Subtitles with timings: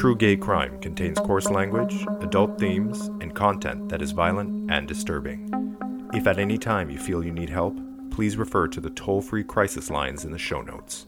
[0.00, 5.76] True Gay Crime contains coarse language, adult themes, and content that is violent and disturbing.
[6.14, 7.78] If at any time you feel you need help,
[8.10, 11.04] please refer to the toll free crisis lines in the show notes.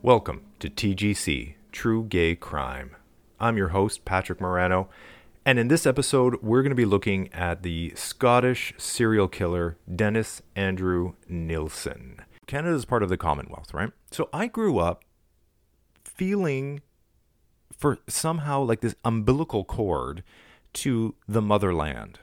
[0.00, 2.96] Welcome to TGC True Gay Crime.
[3.38, 4.88] I'm your host, Patrick Morano,
[5.44, 10.40] and in this episode, we're going to be looking at the Scottish serial killer Dennis
[10.56, 12.20] Andrew Nilsen.
[12.46, 13.90] Canada is part of the Commonwealth, right?
[14.10, 15.04] So I grew up
[16.04, 16.80] feeling
[17.84, 20.22] for somehow like this umbilical cord
[20.72, 22.18] to the motherland,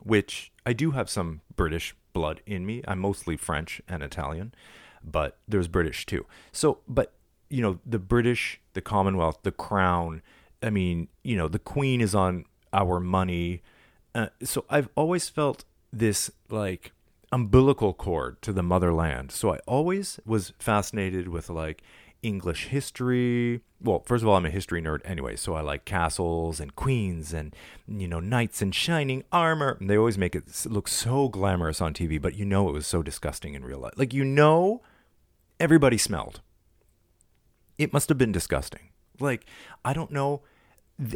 [0.00, 2.82] which I do have some British blood in me.
[2.86, 4.52] I'm mostly French and Italian,
[5.02, 6.26] but there's British too.
[6.52, 7.14] So, but
[7.48, 10.20] you know, the British, the Commonwealth, the crown,
[10.62, 13.62] I mean, you know, the queen is on our money.
[14.14, 16.92] Uh, so I've always felt this like
[17.32, 19.32] umbilical cord to the motherland.
[19.32, 21.82] So I always was fascinated with like
[22.22, 23.60] English history.
[23.80, 27.32] Well, first of all, I'm a history nerd anyway, so I like castles and queens
[27.32, 27.54] and
[27.88, 29.76] you know knights in shining armor.
[29.80, 32.86] And they always make it look so glamorous on TV, but you know it was
[32.86, 33.94] so disgusting in real life.
[33.96, 34.82] Like you know,
[35.58, 36.40] everybody smelled.
[37.76, 38.90] It must have been disgusting.
[39.18, 39.44] Like
[39.84, 40.42] I don't know.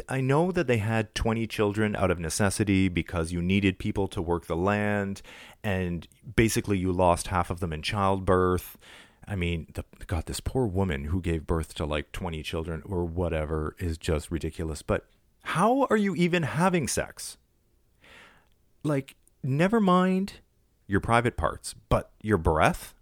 [0.09, 4.21] I know that they had 20 children out of necessity because you needed people to
[4.21, 5.21] work the land,
[5.63, 8.77] and basically you lost half of them in childbirth.
[9.27, 13.03] I mean, the, God, this poor woman who gave birth to like 20 children or
[13.03, 14.81] whatever is just ridiculous.
[14.81, 15.05] But
[15.43, 17.37] how are you even having sex?
[18.83, 20.33] Like, never mind
[20.87, 22.93] your private parts, but your breath?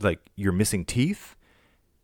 [0.00, 1.34] Like, you're missing teeth?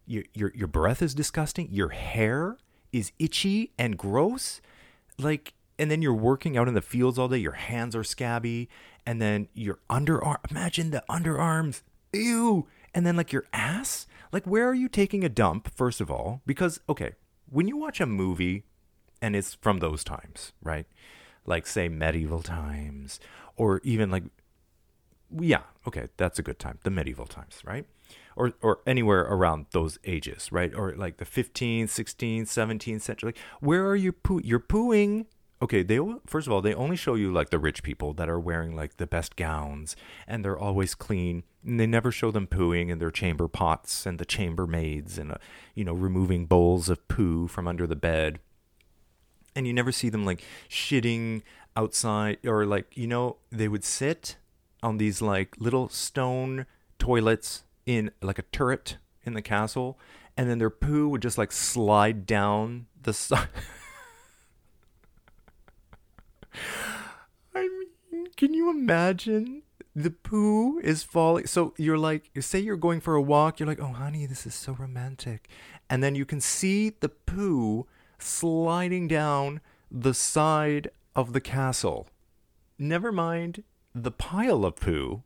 [0.05, 1.69] Your, your, your breath is disgusting?
[1.71, 2.59] Your hair
[2.93, 4.61] is itchy and gross?
[5.19, 8.69] Like, and then you're working out in the fields all day, your hands are scabby,
[9.07, 12.67] and then your underarm, imagine the underarms ew.
[12.95, 16.43] And then like your ass, like where are you taking a dump, first of all?
[16.47, 17.13] Because, okay,
[17.51, 18.65] when you watch a movie
[19.21, 20.87] and it's from those times, right?
[21.47, 23.21] Like say medieval times
[23.57, 24.25] or even like,
[25.41, 26.79] yeah, okay, that's a good time.
[26.83, 27.87] The medieval times, right?
[28.37, 30.73] Or, or anywhere around those ages, right?
[30.75, 33.29] Or like the 15th, 16th, 17th century.
[33.29, 34.41] Like, where are you poo?
[34.43, 35.27] You're pooing
[35.63, 38.41] okay they first of all they only show you like the rich people that are
[38.41, 39.97] wearing like the best gowns
[40.27, 44.19] and they're always clean and they never show them pooing in their chamber pots and
[44.19, 45.37] the chambermaids and uh,
[45.75, 48.41] you know removing bowls of poo from under the bed.
[49.55, 51.43] And you never see them like shitting
[51.77, 54.37] outside or like you know they would sit
[54.83, 56.67] on these like little stone
[56.99, 59.99] toilets in like a turret in the castle
[60.37, 63.49] and then their poo would just like slide down the side
[67.55, 67.69] I
[68.11, 69.63] mean, can you imagine?
[69.95, 71.47] The poo is falling.
[71.47, 74.55] So you're like, say you're going for a walk, you're like, oh, honey, this is
[74.55, 75.49] so romantic.
[75.91, 77.87] And then you can see the poo
[78.19, 79.61] sliding down
[79.91, 82.09] the side of the castle.
[82.79, 83.65] Never mind
[83.95, 85.23] the pile of poo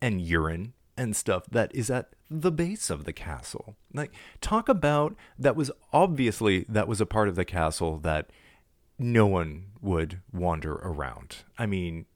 [0.00, 3.76] and urine and stuff that is at the base of the castle.
[3.92, 8.30] Like, talk about that was obviously that was a part of the castle that
[8.98, 11.38] no one would wander around.
[11.58, 12.06] I mean,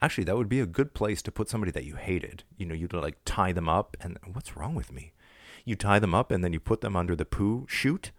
[0.00, 2.44] actually, that would be a good place to put somebody that you hated.
[2.56, 5.12] You know, you'd like tie them up, and what's wrong with me?
[5.64, 8.12] You tie them up, and then you put them under the poo chute,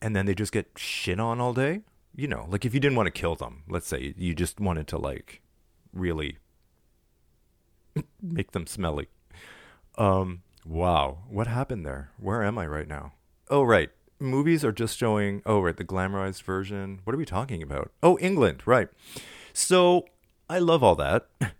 [0.00, 1.82] and then they just get shit on all day.
[2.14, 4.86] You know, like if you didn't want to kill them, let's say you just wanted
[4.88, 5.42] to like
[5.92, 6.38] really
[8.22, 9.08] make them smelly.
[9.98, 12.10] Um, wow, what happened there?
[12.18, 13.14] Where am I right now?
[13.50, 13.90] Oh, right
[14.20, 17.00] movies are just showing, oh, right, the glamorized version.
[17.04, 17.92] What are we talking about?
[18.02, 18.88] Oh, England, right.
[19.52, 20.06] So
[20.48, 21.26] I love all that.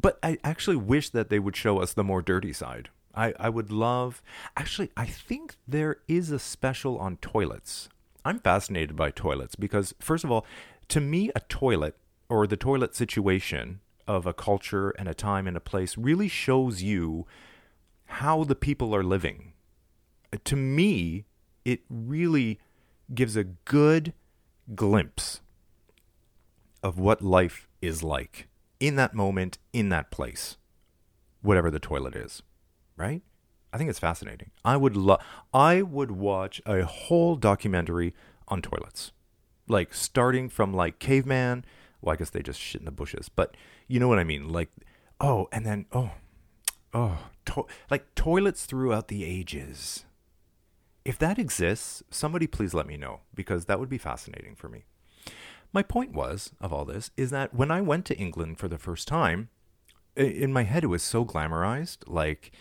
[0.00, 2.88] But I actually wish that they would show us the more dirty side.
[3.14, 4.22] I, I would love,
[4.56, 7.88] actually, I think there is a special on toilets.
[8.24, 10.46] I'm fascinated by toilets because, first of all,
[10.88, 11.96] to me, a toilet
[12.28, 16.82] or the toilet situation of a culture and a time and a place really shows
[16.82, 17.26] you
[18.06, 19.52] how the people are living.
[20.44, 21.24] To me,
[21.64, 22.58] it really
[23.14, 24.12] gives a good
[24.74, 25.40] glimpse
[26.82, 28.48] of what life is like
[28.78, 30.56] in that moment, in that place,
[31.42, 32.42] whatever the toilet is,
[32.96, 33.22] right?
[33.72, 34.50] I think it's fascinating.
[34.64, 35.20] I would love
[35.54, 38.14] I would watch a whole documentary
[38.48, 39.12] on toilets.
[39.68, 41.64] Like starting from like caveman,
[42.00, 44.48] well I guess they just shit in the bushes, but you know what I mean?
[44.48, 44.70] Like
[45.20, 46.12] oh, and then oh
[46.92, 50.04] oh, to- like toilets throughout the ages
[51.04, 54.84] if that exists, somebody please let me know because that would be fascinating for me.
[55.72, 58.78] My point was of all this is that when I went to England for the
[58.78, 59.48] first time,
[60.16, 62.52] in my head it was so glamorized, like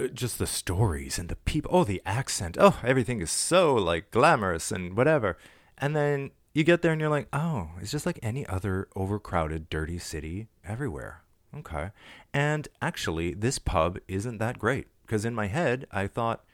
[0.00, 1.70] uh, just the stories and the people.
[1.72, 2.56] Oh, the accent.
[2.58, 5.36] Oh, everything is so like glamorous and whatever.
[5.78, 9.68] And then you get there and you're like, oh, it's just like any other overcrowded,
[9.68, 11.22] dirty city everywhere.
[11.56, 11.90] Okay.
[12.32, 16.44] And actually, this pub isn't that great because in my head, I thought,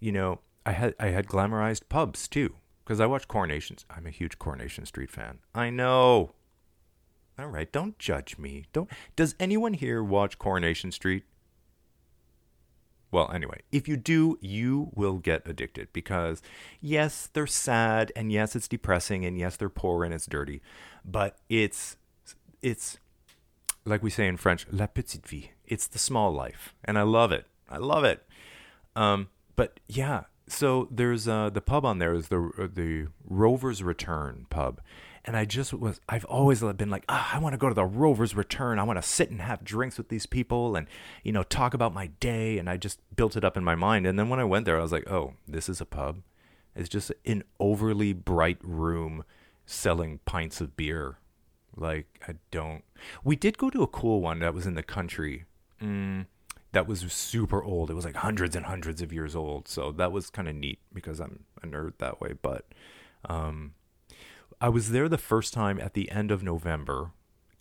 [0.00, 3.84] you know, I had I had glamorized pubs too because I watch Coronations.
[3.88, 5.38] I'm a huge Coronation Street fan.
[5.54, 6.32] I know.
[7.38, 8.66] All right, don't judge me.
[8.72, 8.90] Don't.
[9.16, 11.24] Does anyone here watch Coronation Street?
[13.12, 16.42] Well, anyway, if you do, you will get addicted because
[16.80, 20.62] yes, they're sad and yes, it's depressing and yes, they're poor and it's dirty,
[21.04, 21.96] but it's
[22.62, 22.98] it's
[23.84, 25.50] like we say in French, la petite vie.
[25.66, 27.46] It's the small life, and I love it.
[27.68, 28.24] I love it.
[28.94, 29.28] Um,
[29.60, 34.46] but yeah, so there's uh, the pub on there is the uh, the Rover's Return
[34.48, 34.80] pub,
[35.22, 37.84] and I just was I've always been like ah, I want to go to the
[37.84, 38.78] Rover's Return.
[38.78, 40.86] I want to sit and have drinks with these people and
[41.22, 42.56] you know talk about my day.
[42.56, 44.06] And I just built it up in my mind.
[44.06, 46.22] And then when I went there, I was like, oh, this is a pub.
[46.74, 49.24] It's just an overly bright room
[49.66, 51.18] selling pints of beer.
[51.76, 52.82] Like I don't.
[53.22, 55.44] We did go to a cool one that was in the country.
[55.82, 56.24] Mm,
[56.72, 57.90] that was super old.
[57.90, 59.68] It was like hundreds and hundreds of years old.
[59.68, 62.34] So that was kind of neat because I'm a nerd that way.
[62.40, 62.66] But
[63.24, 63.74] um,
[64.60, 67.12] I was there the first time at the end of November.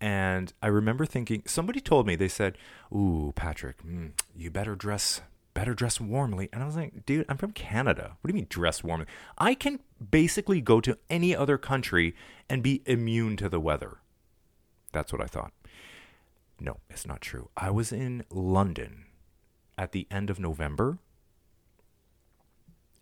[0.01, 2.57] And I remember thinking, somebody told me, they said,
[2.93, 5.21] Ooh, Patrick, mm, you better dress,
[5.53, 6.47] better dress warmly.
[6.53, 8.15] And I was like, dude, I'm from Canada.
[8.21, 9.07] What do you mean dress warmly?
[9.37, 9.79] I can
[10.09, 12.15] basically go to any other country
[12.49, 13.97] and be immune to the weather.
[14.93, 15.51] That's what I thought.
[16.59, 17.49] No, it's not true.
[17.55, 19.05] I was in London
[19.77, 20.99] at the end of November.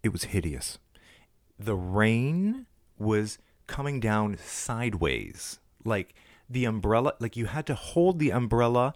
[0.04, 0.78] It was hideous.
[1.58, 2.68] The rain
[2.98, 5.60] was coming down sideways.
[5.84, 6.14] Like
[6.50, 8.94] the umbrella, like you had to hold the umbrella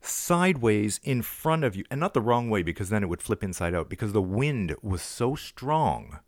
[0.00, 3.44] sideways in front of you and not the wrong way because then it would flip
[3.44, 6.18] inside out because the wind was so strong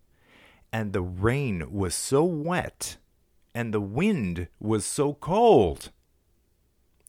[0.72, 2.98] and the rain was so wet
[3.54, 5.90] and the wind was so cold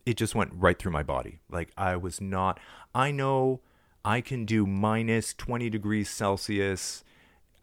[0.05, 1.39] it just went right through my body.
[1.49, 2.59] Like I was not,
[2.93, 3.61] I know
[4.03, 7.03] I can do minus 20 degrees Celsius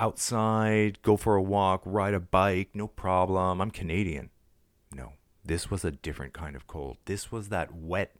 [0.00, 3.60] outside, go for a walk, ride a bike, no problem.
[3.60, 4.30] I'm Canadian.
[4.92, 5.12] No,
[5.44, 6.96] this was a different kind of cold.
[7.04, 8.16] This was that wet,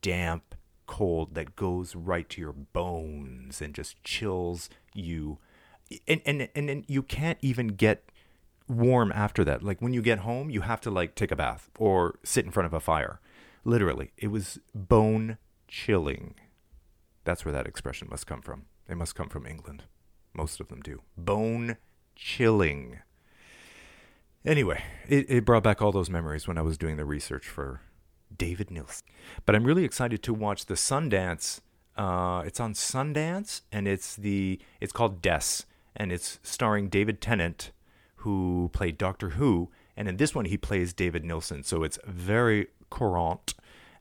[0.00, 0.54] damp
[0.86, 5.38] cold that goes right to your bones and just chills you.
[6.06, 8.04] And, and, and, and you can't even get
[8.68, 9.64] warm after that.
[9.64, 12.52] Like when you get home, you have to like take a bath or sit in
[12.52, 13.20] front of a fire
[13.68, 15.36] Literally, it was bone
[15.68, 16.36] chilling.
[17.24, 18.64] That's where that expression must come from.
[18.88, 19.82] It must come from England.
[20.32, 21.02] Most of them do.
[21.18, 21.76] Bone
[22.16, 23.00] chilling.
[24.42, 27.82] Anyway, it, it brought back all those memories when I was doing the research for
[28.34, 29.06] David Nilsen.
[29.44, 31.60] But I'm really excited to watch the Sundance.
[31.94, 35.64] Uh, it's on Sundance, and it's the it's called Des,
[35.94, 37.72] and it's starring David Tennant,
[38.16, 41.64] who played Doctor Who, and in this one he plays David Nilsen.
[41.64, 43.54] So it's very current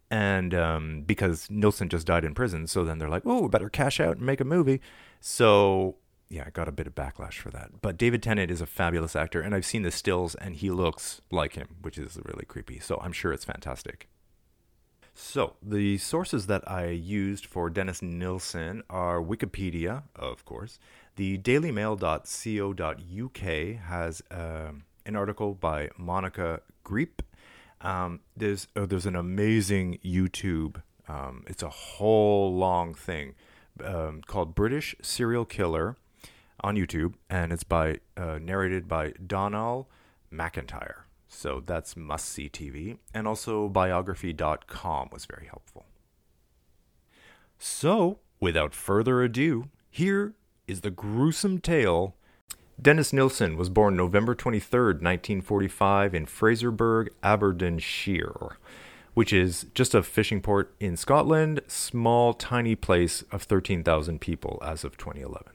[0.09, 3.99] and um, because Nilsen just died in prison, so then they're like, "Oh, better cash
[3.99, 4.79] out and make a movie."
[5.19, 5.97] So
[6.29, 7.81] yeah, I got a bit of backlash for that.
[7.81, 11.21] But David Tennant is a fabulous actor, and I've seen the stills, and he looks
[11.31, 12.79] like him, which is really creepy.
[12.79, 14.09] So I'm sure it's fantastic.
[15.13, 20.79] So the sources that I used for Dennis Nilsen are Wikipedia, of course.
[21.15, 27.21] The DailyMail.co.uk has um, an article by Monica Greep
[27.81, 30.81] um, there's oh, there's an amazing YouTube.
[31.07, 33.35] Um, it's a whole long thing
[33.83, 35.95] um, called British Serial Killer
[36.61, 39.89] on YouTube, and it's by uh, narrated by Donal
[40.31, 41.05] MacIntyre.
[41.27, 45.85] So that's must see TV, and also biography.com was very helpful.
[47.59, 50.35] So, without further ado, here
[50.67, 52.15] is the gruesome tale
[52.79, 58.57] Dennis Nilsen was born November 23, 1945, in Fraserburgh, Aberdeenshire,
[59.15, 64.83] which is just a fishing port in Scotland, small, tiny place of 13,000 people as
[64.83, 65.53] of 2011.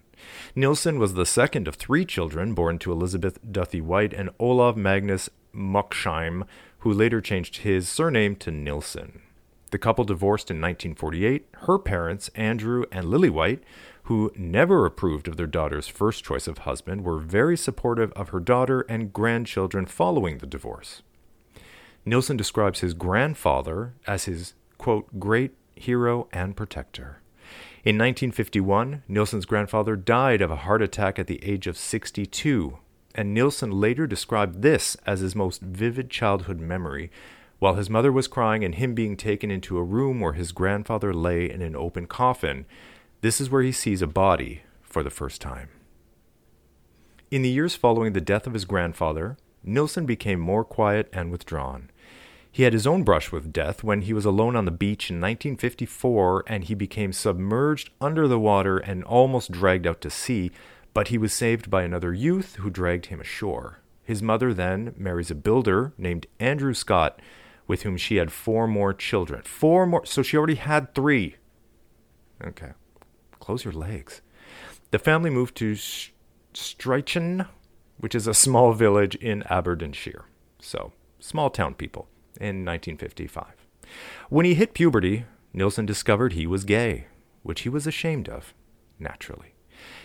[0.57, 5.31] Nilsen was the second of three children born to Elizabeth Duthie White and Olav Magnus
[5.55, 6.45] Moksheim,
[6.79, 9.23] who later changed his surname to Nilsen.
[9.71, 11.47] The couple divorced in 1948.
[11.62, 13.62] Her parents, Andrew and Lily White,
[14.05, 18.41] who never approved of their daughter's first choice of husband, were very supportive of her
[18.41, 21.03] daughter and grandchildren following the divorce.
[22.05, 27.21] Nilsen describes his grandfather as his, quote, great hero and protector.
[27.85, 32.79] In 1951, Nilsen's grandfather died of a heart attack at the age of 62,
[33.15, 37.11] and Nilsen later described this as his most vivid childhood memory,
[37.59, 41.15] while his mother was crying and him being taken into a room where his grandfather
[41.15, 42.67] lay in an open coffin,
[43.23, 45.69] This is where he sees a body for the first time.
[47.31, 51.88] In the years following the death of his grandfather, Nilsen became more quiet and withdrawn.
[52.50, 55.21] He had his own brush with death when he was alone on the beach in
[55.21, 60.50] 1954 and he became submerged under the water and almost dragged out to sea,
[60.93, 63.83] but he was saved by another youth who dragged him ashore.
[64.02, 67.21] His mother then marries a builder named Andrew Scott,
[67.69, 69.43] with whom she had four more children.
[69.43, 71.37] Four more, so she already had three.
[72.45, 72.73] Okay,
[73.43, 74.23] close your legs.
[74.93, 75.75] The family moved to
[76.55, 77.47] Strichen,
[77.99, 80.27] which is a small village in Aberdeenshire.
[80.61, 82.09] So, small town people
[82.41, 83.67] in 1955.
[84.31, 87.07] When he hit puberty, Nilsen discovered he was gay,
[87.43, 88.55] which he was ashamed of,
[88.99, 89.55] naturally.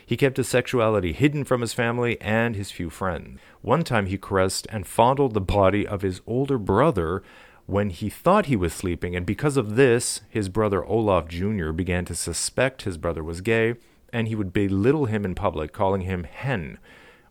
[0.03, 3.39] He kept his sexuality hidden from his family and his few friends.
[3.61, 7.21] One time he caressed and fondled the body of his older brother
[7.67, 11.71] when he thought he was sleeping, and because of this, his brother Olaf Jr.
[11.71, 13.75] began to suspect his brother was gay,
[14.11, 16.79] and he would belittle him in public, calling him hen,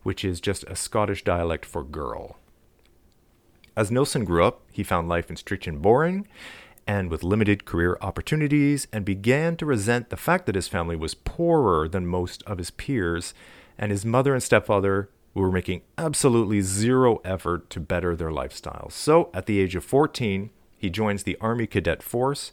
[0.03, 2.37] which is just a Scottish dialect for girl.
[3.75, 6.27] As Nilsen grew up, he found life in Strichen boring
[6.87, 11.13] and with limited career opportunities, and began to resent the fact that his family was
[11.13, 13.33] poorer than most of his peers,
[13.77, 15.09] and his mother and stepfather
[15.41, 18.93] were making absolutely zero effort to better their lifestyles.
[18.93, 22.51] So, at the age of 14, he joins the Army Cadet Force,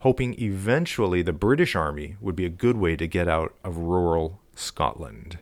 [0.00, 4.40] hoping eventually the British Army would be a good way to get out of rural
[4.54, 5.38] Scotland,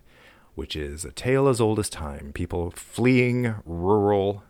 [0.54, 2.32] which is a tale as old as time.
[2.32, 4.42] People fleeing rural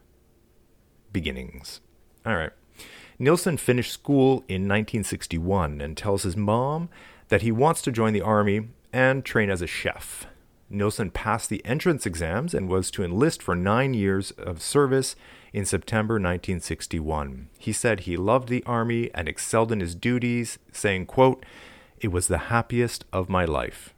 [1.12, 1.80] beginnings.
[2.26, 2.52] All right.
[3.18, 6.88] Nilsen finished school in 1961 and tells his mom
[7.28, 10.26] that he wants to join the army and train as a chef.
[10.70, 15.14] Nilsen passed the entrance exams and was to enlist for nine years of service
[15.52, 17.48] in September 1961.
[17.58, 21.44] He said he loved the army and excelled in his duties, saying, quote,
[22.00, 23.94] It was the happiest of my life.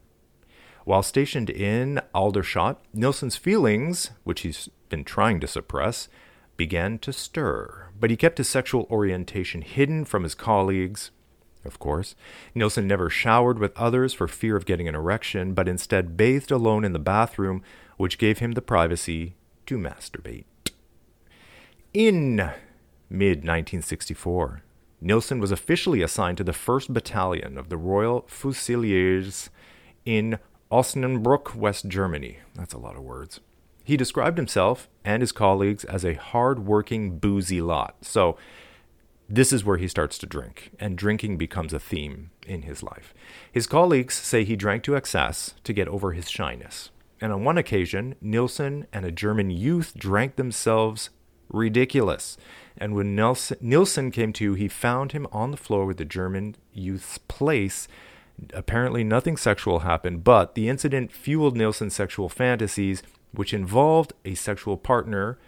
[0.84, 6.08] While stationed in Aldershot, Nilsen's feelings, which he's been trying to suppress,
[6.56, 11.10] began to stir, but he kept his sexual orientation hidden from his colleagues.
[11.66, 12.14] Of course,
[12.54, 16.84] Nilsen never showered with others for fear of getting an erection, but instead bathed alone
[16.84, 17.62] in the bathroom,
[17.96, 19.34] which gave him the privacy
[19.66, 20.44] to masturbate.
[21.92, 22.36] In
[23.08, 24.62] mid 1964,
[25.00, 29.50] Nilsen was officially assigned to the 1st Battalion of the Royal Fusiliers
[30.04, 30.38] in
[30.70, 32.38] Osnabrück, West Germany.
[32.54, 33.40] That's a lot of words.
[33.84, 37.96] He described himself and his colleagues as a hard-working, boozy lot.
[38.00, 38.36] So
[39.28, 43.12] this is where he starts to drink, and drinking becomes a theme in his life.
[43.50, 46.90] His colleagues say he drank to excess to get over his shyness.
[47.20, 51.10] And on one occasion, Nilsen and a German youth drank themselves
[51.48, 52.36] ridiculous.
[52.76, 56.56] And when Nelson, Nilsen came to, he found him on the floor with the German
[56.72, 57.88] youth's place.
[58.52, 63.02] Apparently, nothing sexual happened, but the incident fueled Nilsen's sexual fantasies
[63.32, 65.38] which involved a sexual partner,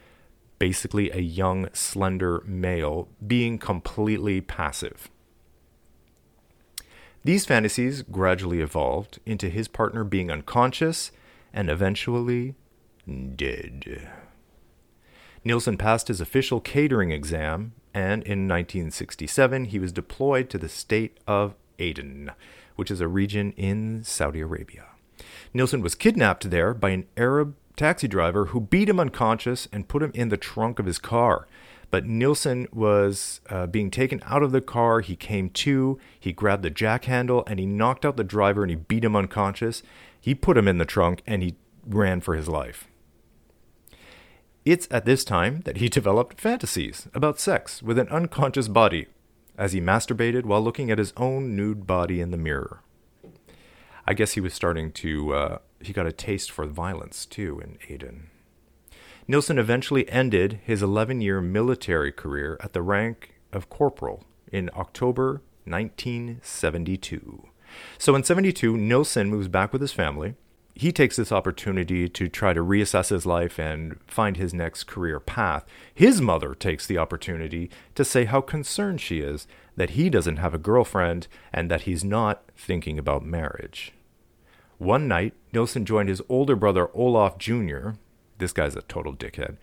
[0.58, 5.08] basically a young, slender male, being completely passive.
[7.24, 11.10] These fantasies gradually evolved into his partner being unconscious
[11.52, 12.54] and eventually
[13.36, 14.08] dead.
[15.44, 21.18] Nilsen passed his official catering exam, and in 1967 he was deployed to the state
[21.26, 22.32] of Aden,
[22.76, 24.86] which is a region in Saudi Arabia.
[25.54, 30.02] Nilsen was kidnapped there by an Arab taxi driver who beat him unconscious and put
[30.02, 31.46] him in the trunk of his car.
[31.90, 35.00] But Nilsen was uh, being taken out of the car.
[35.00, 38.70] He came to, he grabbed the jack handle, and he knocked out the driver and
[38.70, 39.82] he beat him unconscious.
[40.20, 41.54] He put him in the trunk and he
[41.86, 42.88] ran for his life.
[44.66, 49.06] It's at this time that he developed fantasies about sex with an unconscious body
[49.56, 52.82] as he masturbated while looking at his own nude body in the mirror.
[54.06, 57.78] I guess he was starting to uh, he got a taste for violence too in
[57.88, 58.30] Aden.
[59.26, 65.42] Nilsen eventually ended his 11 year military career at the rank of corporal in October
[65.64, 67.48] 1972.
[67.98, 70.34] So in 72, Nilsen moves back with his family.
[70.74, 75.18] He takes this opportunity to try to reassess his life and find his next career
[75.18, 75.66] path.
[75.92, 80.54] His mother takes the opportunity to say how concerned she is that he doesn't have
[80.54, 83.92] a girlfriend and that he's not thinking about marriage.
[84.78, 87.90] One night, Nilsen joined his older brother Olaf Jr.,
[88.38, 89.56] this guy's a total dickhead,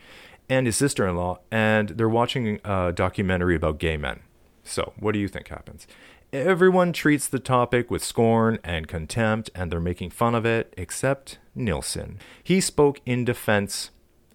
[0.49, 4.19] and his sister in law, and they're watching a documentary about gay men.
[4.63, 5.87] So, what do you think happens?
[6.33, 11.39] Everyone treats the topic with scorn and contempt, and they're making fun of it, except
[11.55, 12.19] Nilsen.
[12.43, 13.91] He spoke in defense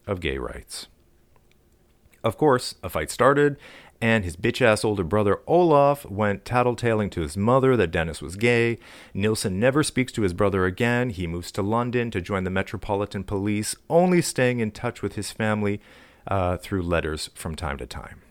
[0.07, 0.89] of gay rights.
[2.25, 3.59] Of course, a fight started,
[4.01, 8.37] and his bitch ass older brother Olaf went tattletaling to his mother that Dennis was
[8.37, 8.79] gay.
[9.15, 11.11] Nilsen never speaks to his brother again.
[11.11, 15.31] He moves to London to join the Metropolitan Police, only staying in touch with his
[15.31, 15.81] family
[16.27, 18.23] uh, through letters from time to time.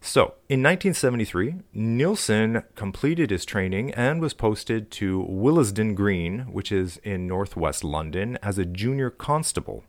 [0.00, 6.98] So, in 1973, Nilsen completed his training and was posted to Willesden Green, which is
[6.98, 9.84] in northwest London, as a junior constable.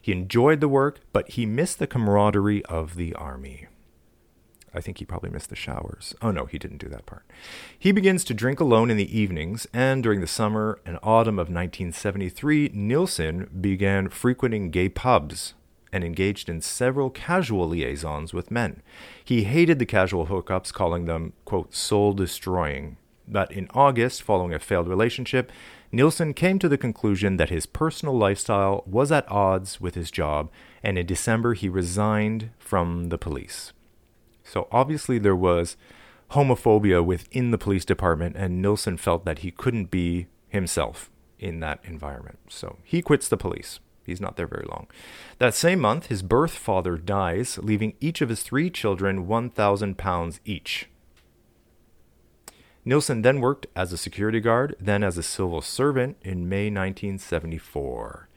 [0.00, 3.66] He enjoyed the work, but he missed the camaraderie of the army.
[4.78, 6.14] I think he probably missed the showers.
[6.22, 7.24] Oh no, he didn't do that part.
[7.76, 11.48] He begins to drink alone in the evenings, and during the summer and autumn of
[11.48, 15.54] 1973, Nilsen began frequenting gay pubs
[15.92, 18.80] and engaged in several casual liaisons with men.
[19.24, 22.98] He hated the casual hookups, calling them, quote, soul destroying.
[23.26, 25.50] But in August, following a failed relationship,
[25.90, 30.50] Nilsen came to the conclusion that his personal lifestyle was at odds with his job,
[30.84, 33.72] and in December he resigned from the police.
[34.48, 35.76] So obviously there was
[36.32, 41.80] homophobia within the police department, and Nilsen felt that he couldn't be himself in that
[41.84, 42.38] environment.
[42.48, 43.80] So he quits the police.
[44.04, 44.86] He's not there very long.
[45.38, 50.40] That same month, his birth father dies, leaving each of his three children 1,000 pounds
[50.46, 50.88] each.
[52.86, 58.27] Nilsen then worked as a security guard, then as a civil servant in May 1974.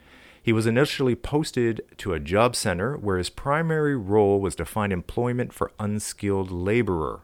[0.42, 4.92] He was initially posted to a job center where his primary role was to find
[4.92, 7.22] employment for unskilled laborer.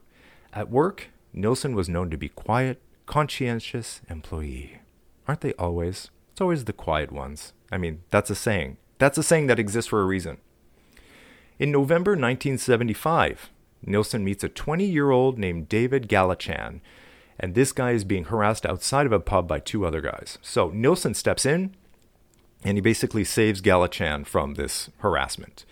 [0.53, 4.79] At work, Nilsen was known to be quiet, conscientious employee.
[5.27, 6.09] Aren't they always?
[6.31, 7.53] It's always the quiet ones.
[7.71, 8.77] I mean, that's a saying.
[8.99, 10.37] That's a saying that exists for a reason.
[11.59, 13.49] In November 1975,
[13.83, 16.81] Nilsen meets a 20 year old named David Gallichan
[17.39, 20.37] and this guy is being harassed outside of a pub by two other guys.
[20.41, 21.75] So Nilsen steps in,
[22.63, 25.65] and he basically saves Gallichan from this harassment.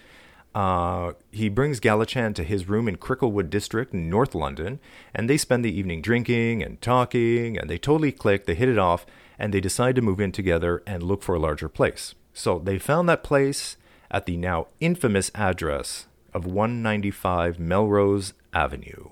[0.53, 4.79] Uh, he brings Gallichan to his room in Cricklewood District North London,
[5.13, 8.77] and they spend the evening drinking and talking, and they totally click, they hit it
[8.77, 9.05] off,
[9.37, 12.15] and they decide to move in together and look for a larger place.
[12.33, 13.75] So they found that place
[14.09, 19.09] at the now infamous address of 195 Melrose Avenue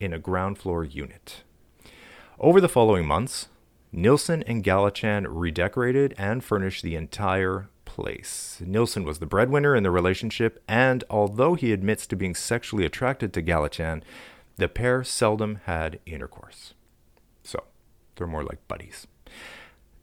[0.00, 1.42] in a ground floor unit.
[2.38, 3.48] Over the following months,
[3.96, 8.60] Nilsen and Gallichan redecorated and furnished the entire place.
[8.62, 13.32] Nilsen was the breadwinner in the relationship, and although he admits to being sexually attracted
[13.32, 14.02] to Gallichan,
[14.58, 16.74] the pair seldom had intercourse.
[17.42, 17.64] So,
[18.16, 19.06] they're more like buddies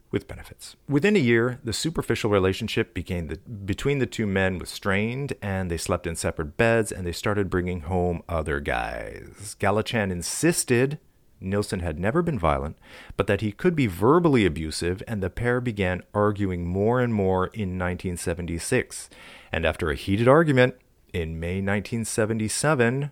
[0.09, 0.75] with benefits.
[0.89, 5.77] Within a year, the superficial relationship the, between the two men was strained, and they
[5.77, 9.55] slept in separate beds, and they started bringing home other guys.
[9.59, 10.97] Gallichan insisted
[11.39, 12.77] Nilsen had never been violent,
[13.17, 17.47] but that he could be verbally abusive, and the pair began arguing more and more
[17.47, 19.09] in 1976.
[19.51, 20.75] And after a heated argument
[21.13, 23.11] in May 1977,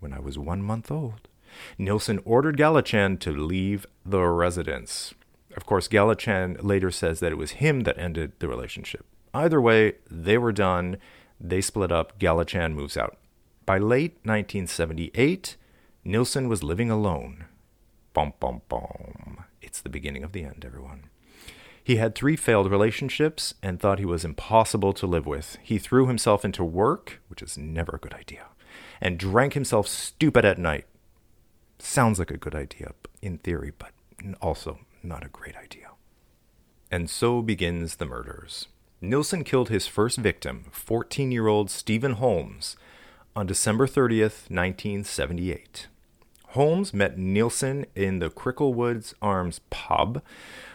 [0.00, 1.28] when I was one month old,
[1.76, 5.14] Nilsen ordered Gallichan to leave the residence.
[5.56, 9.04] Of course, Gallichan later says that it was him that ended the relationship.
[9.34, 10.98] Either way, they were done.
[11.40, 12.18] They split up.
[12.18, 13.16] Gallichan moves out.
[13.66, 15.56] By late 1978,
[16.04, 17.46] Nilsen was living alone.
[18.14, 19.44] Bum, bum, bum.
[19.60, 21.10] It's the beginning of the end, everyone.
[21.82, 25.56] He had three failed relationships and thought he was impossible to live with.
[25.62, 28.46] He threw himself into work, which is never a good idea,
[29.00, 30.86] and drank himself stupid at night.
[31.78, 33.92] Sounds like a good idea in theory, but
[34.42, 35.92] also not a great idea.
[36.90, 38.68] And so begins the murders.
[39.00, 42.76] Nilsen killed his first victim, 14 year old Stephen Holmes,
[43.38, 45.86] on December 30th, 1978.
[46.48, 50.20] Holmes met Nielsen in the Cricklewoods Arms pub,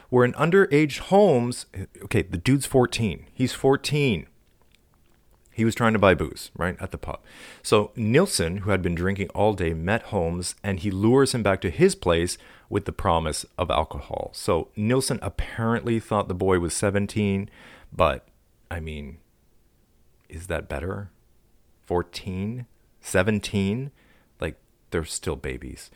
[0.08, 1.66] where an underage Holmes,
[2.04, 3.26] okay, the dude's 14.
[3.34, 4.28] He's 14.
[5.52, 7.20] He was trying to buy booze, right, at the pub.
[7.62, 11.60] So Nielsen, who had been drinking all day, met Holmes and he lures him back
[11.62, 12.38] to his place
[12.70, 14.30] with the promise of alcohol.
[14.34, 17.50] So Nielsen apparently thought the boy was 17,
[17.92, 18.26] but
[18.72, 19.18] I mean,
[20.30, 21.10] is that better?
[21.94, 22.66] 14?
[23.02, 23.92] 17?
[24.42, 24.56] like
[24.90, 25.92] they're still babies.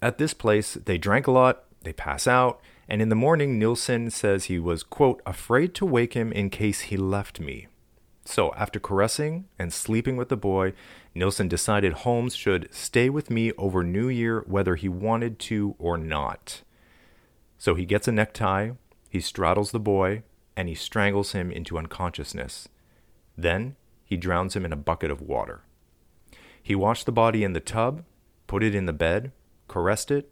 [0.00, 4.10] At this place, they drank a lot, they pass out, and in the morning, Nilsen
[4.10, 7.66] says he was, quote, afraid to wake him in case he left me.
[8.24, 10.72] So, after caressing and sleeping with the boy,
[11.14, 15.98] Nilsen decided Holmes should stay with me over New Year whether he wanted to or
[15.98, 16.62] not.
[17.58, 18.70] So he gets a necktie,
[19.10, 20.22] he straddles the boy,
[20.56, 22.68] and he strangles him into unconsciousness.
[23.36, 25.60] Then he drowns him in a bucket of water.
[26.62, 28.02] He washed the body in the tub
[28.46, 29.32] put it in the bed,
[29.66, 30.30] caressed it,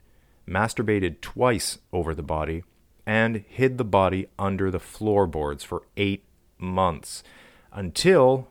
[0.49, 2.63] masturbated twice over the body,
[3.05, 6.25] and hid the body under the floorboards for eight
[6.59, 7.25] months
[7.73, 8.47] until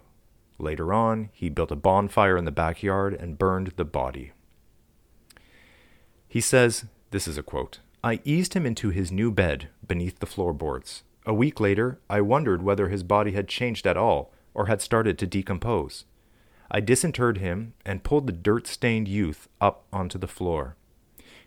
[0.60, 4.32] Later on, he built a bonfire in the backyard and burned the body.
[6.28, 10.26] He says, This is a quote I eased him into his new bed beneath the
[10.26, 11.04] floorboards.
[11.26, 15.18] A week later, I wondered whether his body had changed at all or had started
[15.20, 16.06] to decompose.
[16.70, 20.76] I disinterred him and pulled the dirt stained youth up onto the floor.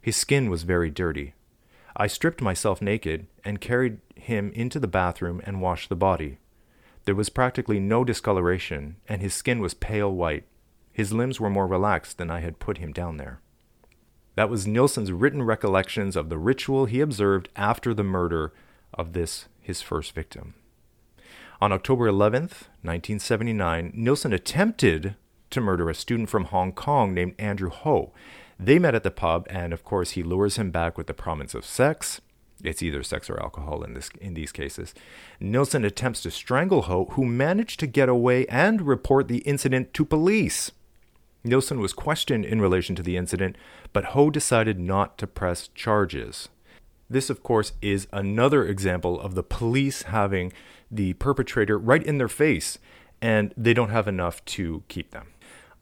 [0.01, 1.35] His skin was very dirty.
[1.97, 6.39] I stripped myself naked and carried him into the bathroom and washed the body.
[7.07, 10.45] There was practically no discoloration, and his skin was pale white.
[10.93, 13.41] His limbs were more relaxed than I had put him down there.
[14.35, 18.53] That was Nilsen's written recollections of the ritual he observed after the murder
[18.93, 20.55] of this, his first victim.
[21.59, 25.17] On October 11th, 1979, Nilsen attempted
[25.49, 28.13] to murder a student from Hong Kong named Andrew Ho.
[28.61, 31.55] They met at the pub, and of course, he lures him back with the promise
[31.55, 32.21] of sex.
[32.63, 34.95] It's either sex or alcohol in this in these cases.
[35.41, 40.05] Nilsen attempts to strangle Ho, who managed to get away and report the incident to
[40.05, 40.73] police.
[41.43, 43.57] Nilsen was questioned in relation to the incident,
[43.95, 46.51] but Ho decided not to press charges.
[47.09, 50.53] This, of course, is another example of the police having
[50.91, 52.79] the perpetrator right in their face,
[53.23, 55.29] and they don't have enough to keep them.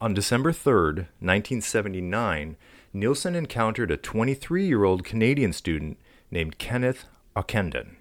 [0.00, 2.56] On December 3rd, 1979,
[2.92, 5.98] Nilsen encountered a 23 year old Canadian student
[6.30, 7.96] named Kenneth Ockenden.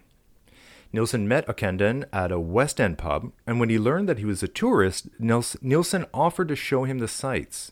[0.92, 4.44] Nilsen met Ockenden at a West End pub, and when he learned that he was
[4.44, 7.72] a tourist, Nilsen offered to show him the sights.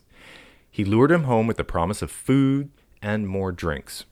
[0.68, 4.06] He lured him home with the promise of food and more drinks.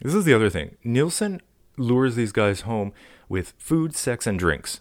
[0.00, 0.76] This is the other thing.
[0.84, 1.40] Nilsen
[1.76, 2.92] lures these guys home
[3.28, 4.80] with food, sex, and drinks.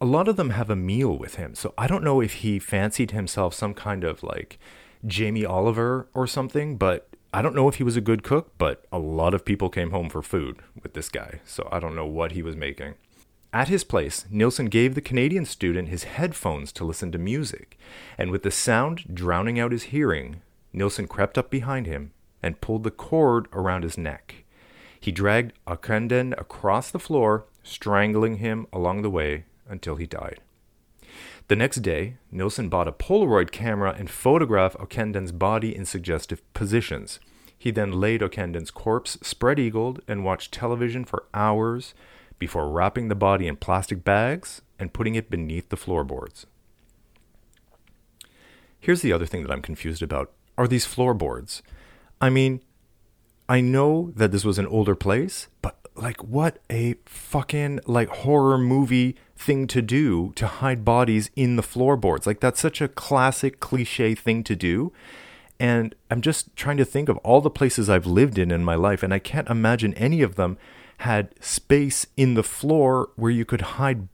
[0.00, 2.58] A lot of them have a meal with him, so I don't know if he
[2.58, 4.58] fancied himself some kind of like
[5.06, 8.86] Jamie Oliver or something, but I don't know if he was a good cook, but
[8.90, 12.06] a lot of people came home for food with this guy, so I don't know
[12.06, 12.94] what he was making.
[13.52, 17.78] At his place, Nilsen gave the Canadian student his headphones to listen to music,
[18.18, 22.84] and with the sound drowning out his hearing, Nilsen crept up behind him and pulled
[22.84, 24.44] the cord around his neck.
[24.98, 30.40] He dragged Ockenden across the floor, strangling him along the way until he died.
[31.48, 37.18] The next day, Nilsen bought a Polaroid camera and photographed Ockenden's body in suggestive positions.
[37.58, 41.92] He then laid Ockenden's corpse spread eagled and watched television for hours
[42.38, 46.46] before wrapping the body in plastic bags and putting it beneath the floorboards.
[48.78, 51.62] Here's the other thing that I'm confused about are these floorboards.
[52.20, 52.62] I mean,
[53.48, 58.58] I know that this was an older place, but like what a fucking like horror
[58.58, 62.26] movie thing to do to hide bodies in the floorboards.
[62.26, 64.92] Like that's such a classic cliche thing to do.
[65.58, 68.74] And I'm just trying to think of all the places I've lived in in my
[68.74, 70.56] life and I can't imagine any of them
[70.98, 74.08] had space in the floor where you could hide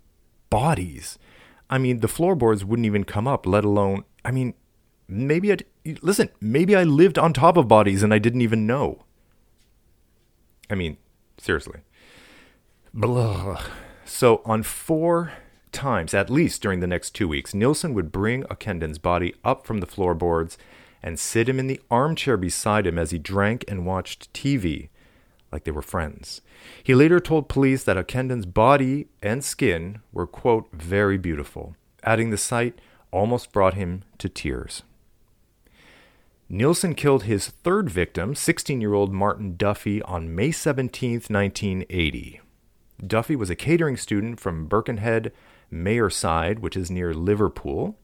[0.50, 1.18] bodies.
[1.68, 4.54] I mean, the floorboards wouldn't even come up, let alone I mean,
[5.08, 5.56] maybe I
[6.02, 9.04] listen, maybe I lived on top of bodies and I didn't even know.
[10.68, 10.96] I mean,
[11.38, 11.80] Seriously.
[12.94, 13.62] Blah.
[14.04, 15.32] So, on four
[15.72, 19.78] times, at least during the next two weeks, Nilsen would bring Ockenden's body up from
[19.78, 20.56] the floorboards
[21.02, 24.88] and sit him in the armchair beside him as he drank and watched TV
[25.52, 26.40] like they were friends.
[26.82, 32.38] He later told police that Ockenden's body and skin were, quote, very beautiful, adding the
[32.38, 32.80] sight
[33.12, 34.82] almost brought him to tears.
[36.48, 42.40] Nilsen killed his third victim, 16 year old Martin Duffy, on May 17, 1980.
[43.04, 45.32] Duffy was a catering student from Birkenhead,
[45.72, 47.98] Merseyside, which is near Liverpool,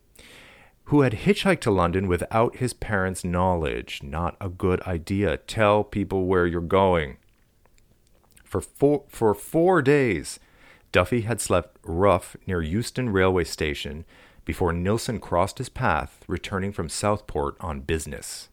[0.84, 4.02] who had hitchhiked to London without his parents' knowledge.
[4.02, 5.36] Not a good idea.
[5.36, 7.18] Tell people where you're going.
[8.44, 10.40] For four, for four days,
[10.90, 14.04] Duffy had slept rough near Euston Railway Station
[14.44, 18.48] before Nilsen crossed his path, returning from Southport on business.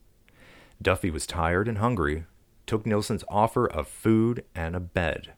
[0.81, 2.25] Duffy was tired and hungry,
[2.65, 5.33] took Nilsen's offer of food and a bed.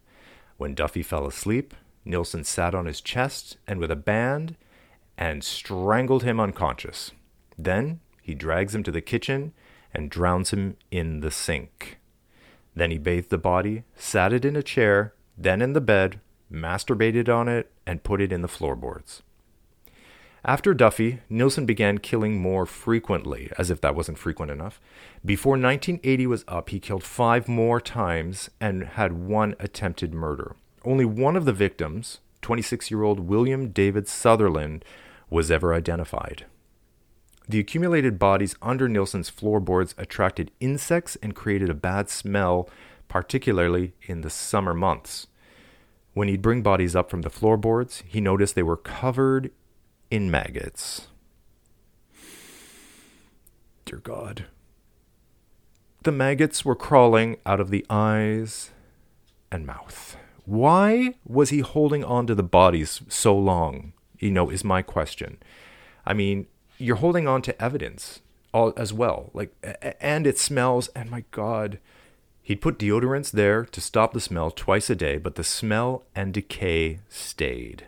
[0.58, 1.74] When Duffy fell asleep,
[2.06, 4.56] Nilsen sat on his chest and with a band
[5.18, 7.12] and strangled him unconscious.
[7.58, 9.54] Then he drags him to the kitchen
[9.94, 12.00] and drowns him in the sink.
[12.76, 16.20] Then he bathed the body, sat it in a chair, then in the bed,
[16.52, 19.24] masturbated on it, and put it in the floorboards.
[20.44, 24.82] After Duffy, Nilsen began killing more frequently, as if that wasn't frequent enough.
[25.24, 30.56] Before 1980 was up, he killed five more times and had one attempted murder.
[30.84, 34.84] Only one of the victims, 26 year old William David Sutherland,
[35.30, 36.46] was ever identified.
[37.48, 42.68] The accumulated bodies under Nilsen's floorboards attracted insects and created a bad smell,
[43.08, 45.28] particularly in the summer months.
[46.14, 49.52] When he'd bring bodies up from the floorboards, he noticed they were covered
[50.12, 51.08] in maggots.
[53.86, 54.46] Dear God.
[56.04, 58.72] The maggots were crawling out of the eyes
[59.52, 60.18] and mouth.
[60.46, 63.94] Why was he holding on to the bodies so long?
[64.20, 65.38] You know, is my question.
[66.06, 66.48] I mean,
[66.78, 68.22] you're holding on to evidence
[68.54, 69.30] all, as well.
[69.34, 69.54] Like,
[70.02, 71.80] and it smells, and my God.
[72.42, 76.34] He'd put deodorants there to stop the smell twice a day, but the smell and
[76.34, 77.86] decay stayed.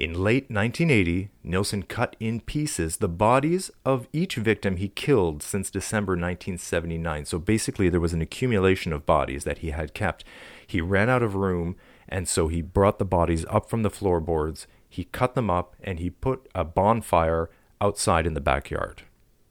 [0.00, 5.68] In late 1980, Nilsen cut in pieces the bodies of each victim he killed since
[5.68, 7.26] December 1979.
[7.26, 10.24] So basically, there was an accumulation of bodies that he had kept.
[10.66, 11.76] He ran out of room,
[12.08, 14.66] and so he brought the bodies up from the floorboards.
[14.88, 19.02] He cut them up, and he put a bonfire outside in the backyard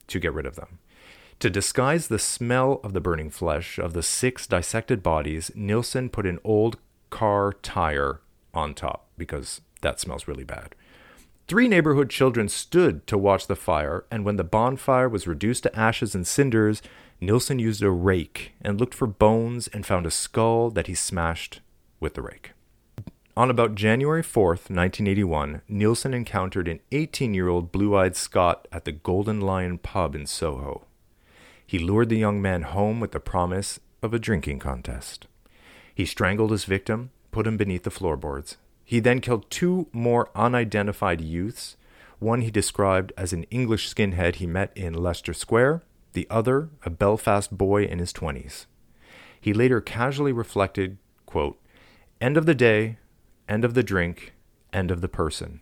[0.08, 0.80] to get rid of them.
[1.38, 6.26] To disguise the smell of the burning flesh of the six dissected bodies, Nilsen put
[6.26, 6.76] an old
[7.08, 8.20] car tire
[8.52, 10.74] on top because that smells really bad.
[11.48, 15.76] Three neighborhood children stood to watch the fire, and when the bonfire was reduced to
[15.76, 16.80] ashes and cinders,
[17.20, 21.60] Nilsen used a rake and looked for bones and found a skull that he smashed
[21.98, 22.52] with the rake.
[23.36, 28.84] On about January 4th, 1981, Nilsen encountered an 18 year old blue eyed Scot at
[28.84, 30.84] the Golden Lion pub in Soho.
[31.66, 35.26] He lured the young man home with the promise of a drinking contest.
[35.94, 38.56] He strangled his victim, put him beneath the floorboards,
[38.90, 41.76] he then killed two more unidentified youths.
[42.18, 46.90] One he described as an English skinhead he met in Leicester Square, the other a
[46.90, 48.66] Belfast boy in his 20s.
[49.40, 51.56] He later casually reflected, quote,
[52.20, 52.98] End of the day,
[53.48, 54.32] end of the drink,
[54.72, 55.60] end of the person.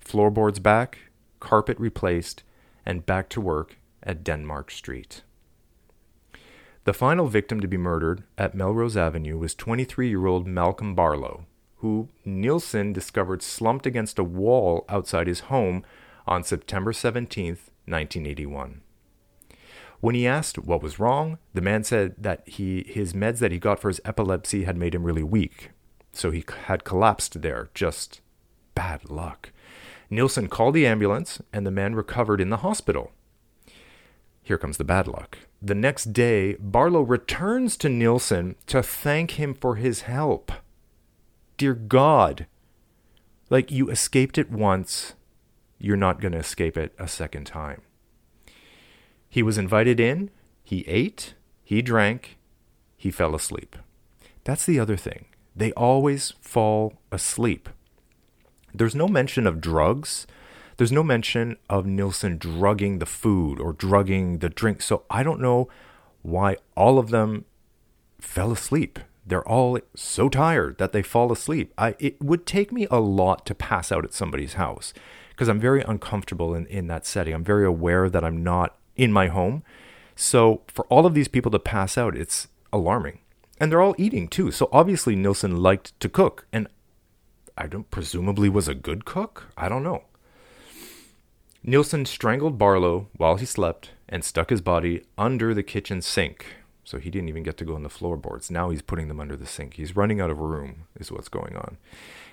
[0.00, 0.98] Floorboards back,
[1.38, 2.42] carpet replaced,
[2.84, 5.22] and back to work at Denmark Street.
[6.82, 11.44] The final victim to be murdered at Melrose Avenue was 23 year old Malcolm Barlow,
[11.78, 15.84] who Nielsen discovered slumped against a wall outside his home
[16.26, 17.46] on September 17,
[17.86, 18.82] 1981.
[20.00, 23.58] When he asked what was wrong, the man said that he, his meds that he
[23.58, 25.70] got for his epilepsy had made him really weak.
[26.12, 27.70] So he had collapsed there.
[27.74, 28.20] Just
[28.74, 29.50] bad luck.
[30.10, 33.12] Nielsen called the ambulance, and the man recovered in the hospital.
[34.42, 35.38] Here comes the bad luck.
[35.60, 40.52] The next day, Barlow returns to Nielsen to thank him for his help
[41.58, 42.46] dear God,
[43.50, 45.14] like you escaped it once,
[45.78, 47.82] you're not going to escape it a second time.
[49.28, 50.30] He was invited in,
[50.64, 52.38] he ate, he drank,
[52.96, 53.76] he fell asleep.
[54.44, 55.26] That's the other thing.
[55.54, 57.68] They always fall asleep.
[58.72, 60.26] There's no mention of drugs.
[60.76, 64.80] There's no mention of Nilsen drugging the food or drugging the drink.
[64.80, 65.68] So I don't know
[66.22, 67.44] why all of them
[68.20, 71.72] fell asleep they're all so tired that they fall asleep.
[71.76, 74.92] I, it would take me a lot to pass out at somebody's house
[75.30, 77.34] because I'm very uncomfortable in, in that setting.
[77.34, 79.62] I'm very aware that I'm not in my home.
[80.16, 83.20] So for all of these people to pass out, it's alarming.
[83.60, 84.50] And they're all eating too.
[84.50, 86.68] So obviously Nilsen liked to cook and
[87.56, 89.48] I don't presumably was a good cook.
[89.56, 90.04] I don't know.
[91.62, 96.46] Nilsen strangled Barlow while he slept and stuck his body under the kitchen sink
[96.88, 98.50] so he didn't even get to go on the floorboards.
[98.50, 99.74] Now he's putting them under the sink.
[99.74, 101.76] He's running out of room, is what's going on.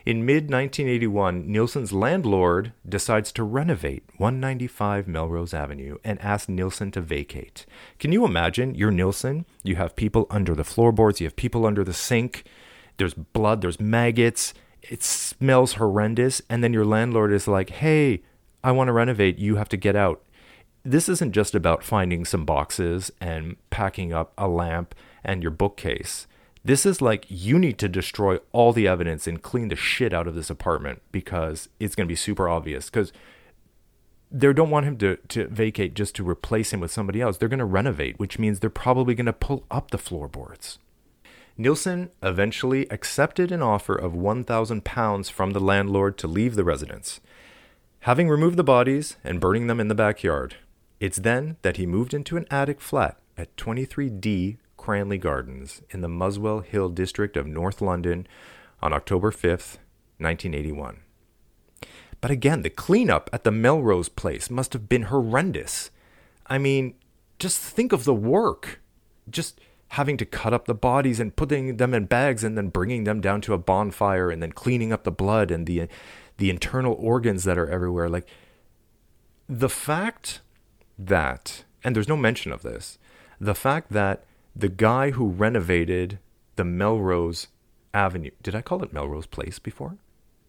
[0.06, 7.02] In mid 1981, Nielsen's landlord decides to renovate 195 Melrose Avenue and asks Nielsen to
[7.02, 7.66] vacate.
[8.00, 8.76] Can you imagine?
[8.76, 9.46] You're Nilsen.
[9.62, 12.46] You have people under the floorboards, you have people under the sink.
[12.96, 14.54] There's blood, there's maggots.
[14.82, 16.42] It smells horrendous.
[16.50, 18.24] And then your landlord is like, hey,
[18.64, 19.38] I want to renovate.
[19.38, 20.22] You have to get out
[20.86, 24.94] this isn't just about finding some boxes and packing up a lamp
[25.24, 26.28] and your bookcase.
[26.64, 30.28] This is like you need to destroy all the evidence and clean the shit out
[30.28, 32.90] of this apartment because it's going to be super obvious.
[32.90, 33.12] Because
[34.32, 37.38] they don't want him to, to vacate just to replace him with somebody else.
[37.38, 40.78] They're going to renovate, which means they're probably going to pull up the floorboards.
[41.58, 47.22] Nilsen eventually accepted an offer of £1,000 from the landlord to leave the residence.
[48.02, 50.56] Having removed the bodies and burning them in the backyard,
[51.00, 56.08] it's then that he moved into an attic flat at 23D Cranley Gardens in the
[56.08, 58.28] Muswell Hill district of North London
[58.82, 59.78] on October 5th,
[60.20, 61.02] 1981.
[62.22, 65.92] But again, the cleanup at the Melrose place must have been horrendous.
[66.48, 66.96] I mean,
[67.40, 68.82] just think of the work.
[69.30, 73.04] Just having to cut up the bodies and putting them in bags and then bringing
[73.04, 75.88] them down to a bonfire and then cleaning up the blood and the
[76.38, 78.28] the internal organs that are everywhere like
[79.48, 80.42] the fact
[80.98, 82.98] that, and there's no mention of this,
[83.40, 84.24] the fact that
[84.56, 86.20] the guy who renovated
[86.56, 87.48] the Melrose
[87.94, 89.98] Avenue, did I call it Melrose Place before?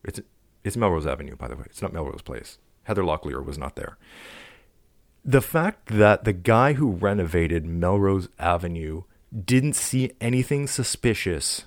[0.05, 0.21] It's,
[0.65, 1.65] it's Melrose Avenue, by the way.
[1.67, 2.59] It's not Melrose Place.
[2.85, 3.99] Heather Locklear was not there.
[5.25, 9.03] The fact that the guy who renovated Melrose Avenue
[9.45, 11.65] didn't see anything suspicious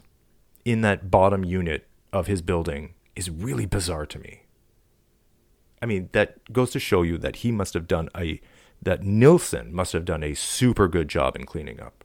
[0.63, 4.43] in that bottom unit of his building is really bizarre to me.
[5.81, 8.41] I mean, that goes to show you that he must have done a,
[8.81, 12.03] that Nilsen must have done a super good job in cleaning up.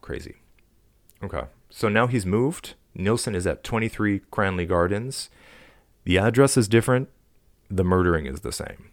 [0.00, 0.36] Crazy.
[1.22, 1.44] Okay.
[1.70, 2.74] So now he's moved.
[2.94, 5.30] Nilsen is at 23 Cranley Gardens.
[6.04, 7.08] The address is different.
[7.70, 8.90] The murdering is the same.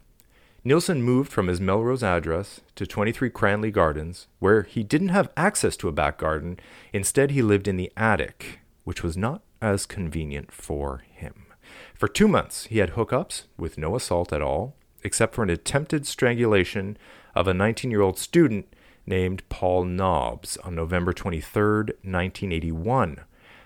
[0.64, 5.78] Nilsen moved from his Melrose address to 23 Cranley Gardens, where he didn't have access
[5.78, 6.60] to a back garden.
[6.94, 11.46] Instead, he lived in the attic, which was not as convenient for him.
[11.94, 16.06] For two months, he had hookups with no assault at all, except for an attempted
[16.06, 16.98] strangulation
[17.36, 18.74] of a 19 year old student
[19.06, 23.22] named Paul Nobbs on November 23, 1981.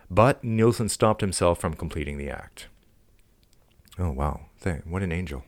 [0.09, 2.67] But Nilsen stopped himself from completing the act.
[3.97, 4.41] Oh, wow.
[4.85, 5.43] What an angel.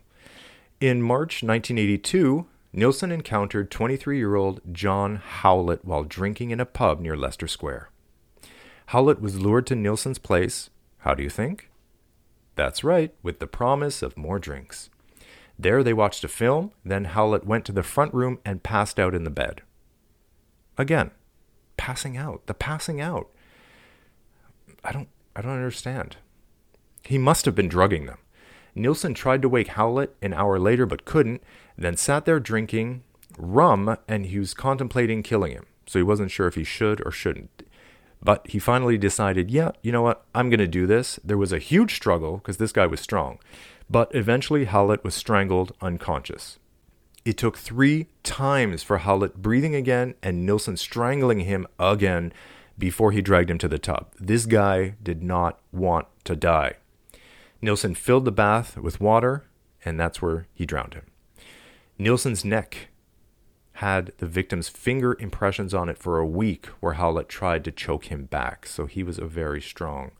[0.80, 7.00] In March 1982, Nilsen encountered 23 year old John Howlett while drinking in a pub
[7.00, 7.88] near Leicester Square.
[8.86, 10.68] Howlett was lured to Nilsen's place.
[10.98, 11.70] How do you think?
[12.56, 14.90] That's right, with the promise of more drinks.
[15.58, 19.14] There they watched a film, then Howlett went to the front room and passed out
[19.14, 19.62] in the bed.
[20.76, 21.10] Again,
[21.76, 23.28] passing out, the passing out.
[24.84, 26.16] I don't I don't understand.
[27.04, 28.18] He must have been drugging them.
[28.74, 31.42] Nilsen tried to wake Howlett an hour later but couldn't,
[31.78, 33.02] then sat there drinking
[33.38, 35.66] rum and he was contemplating killing him.
[35.86, 37.62] So he wasn't sure if he should or shouldn't.
[38.22, 40.24] But he finally decided, yeah, you know what?
[40.34, 41.20] I'm going to do this.
[41.22, 43.38] There was a huge struggle because this guy was strong.
[43.88, 46.58] But eventually, Howlett was strangled unconscious.
[47.24, 52.32] It took three times for Howlett breathing again and Nilsen strangling him again
[52.78, 54.12] before he dragged him to the tub.
[54.18, 56.74] This guy did not want to die.
[57.60, 59.44] Nilsen filled the bath with water,
[59.84, 61.06] and that's where he drowned him.
[61.98, 62.88] Nilsen's neck
[63.74, 68.06] had the victim's finger impressions on it for a week, where Howlett tried to choke
[68.06, 68.66] him back.
[68.66, 70.12] So he was a very strong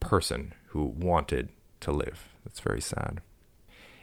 [0.00, 1.48] person who wanted
[1.80, 2.27] to live.
[2.48, 3.20] That's very sad.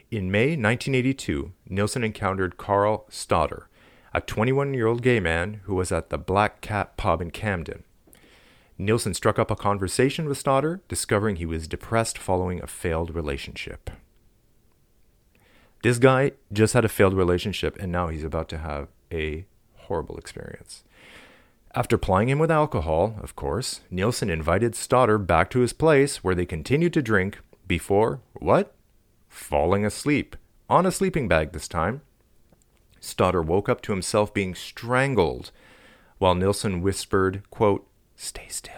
[0.08, 3.68] In May 1982, Nilsen encountered Carl Stottor,
[4.14, 7.82] a 21 year old gay man who was at the Black Cat pub in Camden.
[8.78, 13.90] Nilsen struck up a conversation with Stottor, discovering he was depressed following a failed relationship.
[15.82, 20.18] This guy just had a failed relationship and now he's about to have a horrible
[20.18, 20.84] experience.
[21.74, 26.34] After plying him with alcohol, of course, Nilsen invited Stottor back to his place where
[26.36, 28.74] they continued to drink before, what?
[29.28, 30.36] Falling asleep.
[30.68, 32.02] On a sleeping bag this time.
[33.00, 35.52] Stottor woke up to himself being strangled
[36.18, 38.72] while Nilsen whispered, quote, Stay still.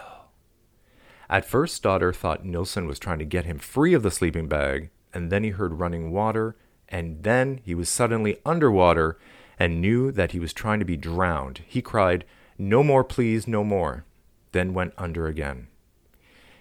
[1.31, 4.91] At first, Stottor thought Nilsen was trying to get him free of the sleeping bag,
[5.15, 6.57] and then he heard running water,
[6.89, 9.19] and then he was suddenly underwater
[9.59, 11.63] and knew that he was trying to be drowned.
[11.67, 12.25] He cried,
[12.59, 14.05] No more, please, no more,
[14.53, 15.69] then went under again.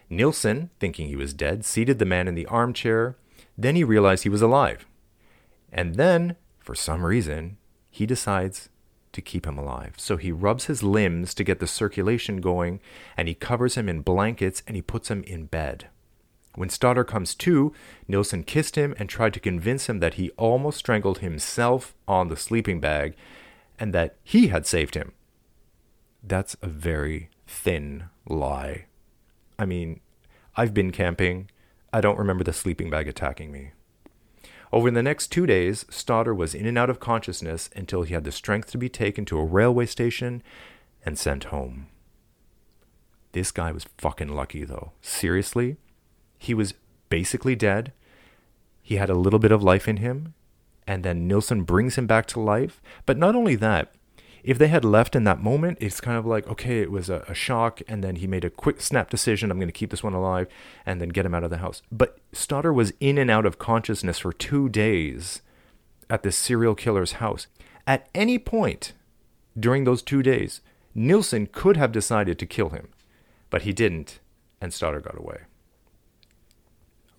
[0.10, 3.16] Nilsen, thinking he was dead, seated the man in the armchair.
[3.58, 4.86] Then he realized he was alive.
[5.72, 7.58] And then, for some reason,
[7.92, 8.70] he decides
[9.12, 9.96] to keep him alive.
[9.98, 12.80] So he rubs his limbs to get the circulation going,
[13.18, 15.90] and he covers him in blankets and he puts him in bed.
[16.56, 17.74] When Stottor comes to,
[18.08, 22.38] Nilsen kissed him and tried to convince him that he almost strangled himself on the
[22.38, 23.16] sleeping bag
[23.80, 25.14] and that he had saved him.
[26.24, 28.86] That's a very thin lie.
[29.60, 30.02] I mean,
[30.56, 31.50] I've been camping.
[31.92, 33.72] I don't remember the sleeping bag attacking me.
[34.72, 38.26] Over the next two days, Stottor was in and out of consciousness until he had
[38.26, 40.44] the strength to be taken to a railway station
[41.06, 41.88] and sent home.
[43.32, 44.92] This guy was fucking lucky, though.
[45.02, 45.78] Seriously?
[46.38, 46.74] He was
[47.10, 47.94] basically dead.
[48.82, 50.34] He had a little bit of life in him,
[50.86, 52.82] and then Nilsen brings him back to life.
[53.06, 53.94] But not only that,
[54.48, 57.26] if they had left in that moment, it's kind of like, okay, it was a,
[57.28, 60.04] a shock, and then he made a quick snap decision I'm going to keep this
[60.04, 60.48] one alive
[60.86, 61.82] and then get him out of the house.
[61.92, 65.42] But Stottor was in and out of consciousness for two days
[66.10, 67.48] at this serial killer's house.
[67.86, 68.94] At any point
[69.60, 70.62] during those two days,
[70.96, 72.88] Nilsen could have decided to kill him,
[73.50, 74.20] but he didn't,
[74.62, 75.40] and Stottor got away.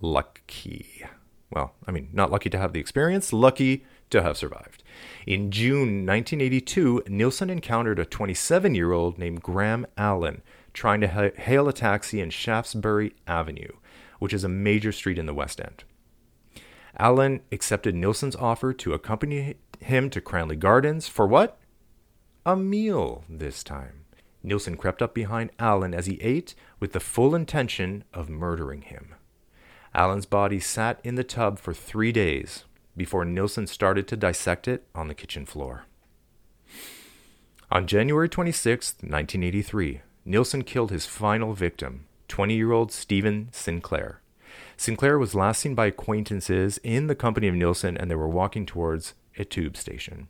[0.00, 1.05] Lucky.
[1.50, 4.82] Well, I mean, not lucky to have the experience, lucky to have survived.
[5.26, 10.42] In June 1982, Nilsen encountered a 27 year old named Graham Allen
[10.72, 13.72] trying to ha- hail a taxi in Shaftesbury Avenue,
[14.18, 15.84] which is a major street in the West End.
[16.98, 21.59] Allen accepted Nilsen's offer to accompany him to Cranley Gardens for what?
[22.44, 24.04] A meal this time.
[24.42, 29.14] Nilsen crept up behind Allen as he ate with the full intention of murdering him.
[29.94, 32.64] Allen's body sat in the tub for three days,
[32.99, 35.84] before Nilsen started to dissect it on the kitchen floor.
[37.70, 44.20] On January 26, 1983, Nilsen killed his final victim, 20 year old Stephen Sinclair.
[44.76, 48.66] Sinclair was last seen by acquaintances in the company of Nilsen and they were walking
[48.66, 50.28] towards a tube station.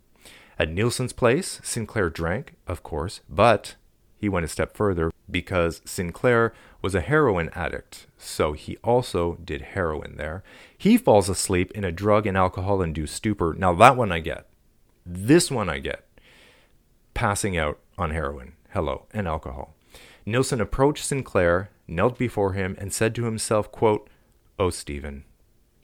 [0.58, 3.76] At Nilsen's place, Sinclair drank, of course, but
[4.16, 9.62] he went a step further because Sinclair was a heroin addict, so he also did
[9.62, 10.42] heroin there.
[10.76, 13.54] He falls asleep in a drug and alcohol induced stupor.
[13.58, 14.46] Now, that one I get.
[15.04, 16.06] This one I get.
[17.14, 19.74] Passing out on heroin, hello, and alcohol.
[20.24, 24.08] Nilsen approached Sinclair, knelt before him, and said to himself, quote,
[24.58, 25.24] Oh, Stephen,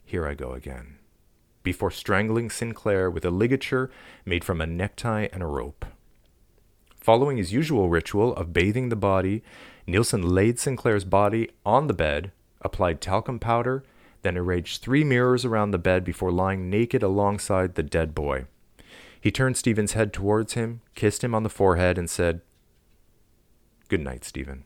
[0.05, 0.99] here I go again.
[1.63, 3.89] Before strangling Sinclair with a ligature
[4.23, 5.85] made from a necktie and a rope.
[6.99, 9.43] Following his usual ritual of bathing the body,
[9.87, 12.31] Nilsen laid Sinclair's body on the bed,
[12.61, 13.83] applied talcum powder,
[14.23, 18.45] then arranged three mirrors around the bed before lying naked alongside the dead boy.
[19.21, 22.41] He turned Stephen's head towards him, kissed him on the forehead, and said,
[23.87, 24.63] Good night, Stephen.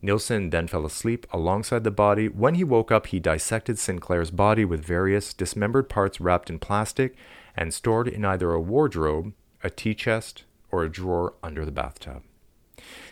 [0.00, 2.28] Nilsen then fell asleep alongside the body.
[2.28, 7.16] When he woke up, he dissected Sinclair's body with various dismembered parts wrapped in plastic
[7.56, 12.22] and stored in either a wardrobe, a tea chest, or a drawer under the bathtub.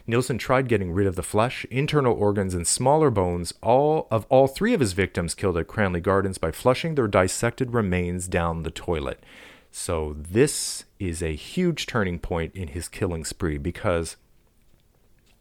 [0.06, 4.46] Nilsen tried getting rid of the flesh, internal organs, and smaller bones all of all
[4.46, 8.70] three of his victims killed at Cranley Gardens by flushing their dissected remains down the
[8.70, 9.22] toilet.
[9.70, 14.16] So this is a huge turning point in his killing spree because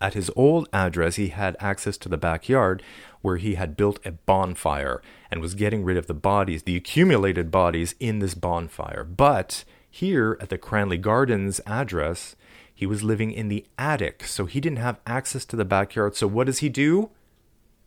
[0.01, 2.83] at his old address, he had access to the backyard
[3.21, 7.49] where he had built a bonfire and was getting rid of the bodies, the accumulated
[7.49, 9.03] bodies in this bonfire.
[9.03, 12.35] But here at the Cranley Gardens address,
[12.75, 16.15] he was living in the attic, so he didn't have access to the backyard.
[16.15, 17.09] So what does he do?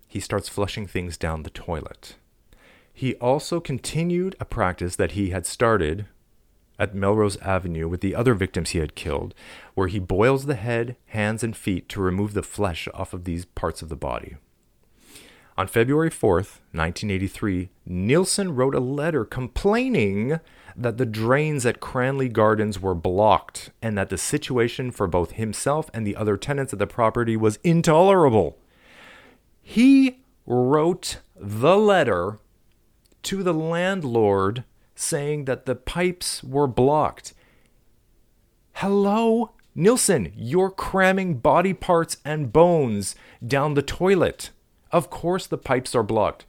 [0.06, 2.16] He starts flushing things down the toilet.
[2.92, 6.06] He also continued a practice that he had started
[6.78, 9.34] at Melrose Avenue with the other victims he had killed,
[9.74, 13.44] where he boils the head, hands, and feet to remove the flesh off of these
[13.44, 14.36] parts of the body.
[15.56, 20.38] On February 4th, 1983, Nilsen wrote a letter complaining
[20.78, 25.90] that the drains at Cranley Gardens were blocked and that the situation for both himself
[25.92, 28.58] and the other tenants of the property was intolerable.
[29.60, 32.38] He wrote the letter
[33.24, 34.64] to the landlord
[34.94, 37.34] saying that the pipes were blocked.
[38.74, 44.50] Hello, Nilsen, you're cramming body parts and bones down the toilet.
[44.92, 46.46] Of course, the pipes are blocked.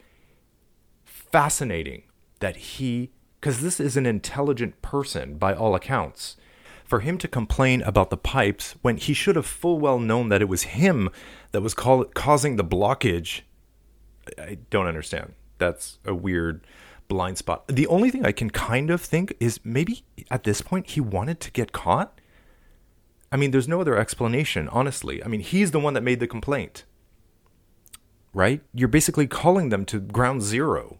[1.04, 2.04] Fascinating
[2.40, 6.36] that he, because this is an intelligent person by all accounts,
[6.84, 10.42] for him to complain about the pipes when he should have full well known that
[10.42, 11.10] it was him
[11.52, 13.42] that was call- causing the blockage,
[14.38, 15.34] I don't understand.
[15.60, 16.66] That's a weird
[17.08, 17.68] blind spot.
[17.68, 21.40] The only thing I can kind of think is maybe at this point he wanted
[21.42, 22.20] to get caught.
[23.32, 25.24] I mean, there's no other explanation, honestly.
[25.24, 26.86] I mean, he's the one that made the complaint.
[28.34, 28.62] Right?
[28.74, 31.00] You're basically calling them to ground zero.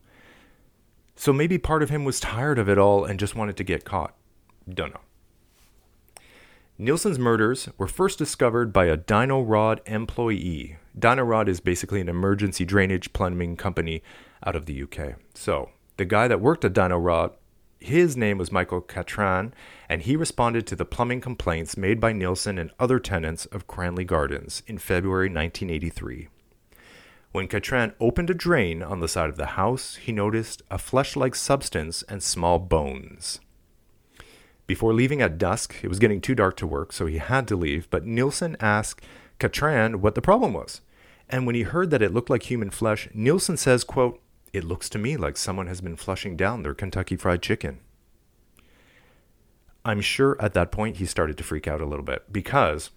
[1.20, 3.84] So maybe part of him was tired of it all and just wanted to get
[3.84, 4.16] caught.
[4.74, 5.02] Don't know.
[6.78, 10.78] Nilsen's murders were first discovered by a Dyno-Rod employee.
[10.98, 14.02] Dyno-Rod is basically an emergency drainage plumbing company
[14.46, 15.16] out of the UK.
[15.34, 17.32] So, the guy that worked at Dyno-Rod,
[17.82, 19.52] his name was Michael Cattran,
[19.90, 24.06] and he responded to the plumbing complaints made by Nilsen and other tenants of Cranley
[24.06, 26.30] Gardens in February 1983.
[27.32, 31.16] When Cattran opened a drain on the side of the house, he noticed a flesh
[31.16, 33.40] like substance and small bones.
[34.66, 37.56] Before leaving at dusk, it was getting too dark to work, so he had to
[37.56, 39.04] leave, but Nilsen asked
[39.40, 40.82] Cattran what the problem was.
[41.30, 44.20] And when he heard that it looked like human flesh, Nilsen says, quote,
[44.52, 47.80] it looks to me like someone has been flushing down their Kentucky Fried Chicken.
[49.86, 52.90] I'm sure at that point he started to freak out a little bit because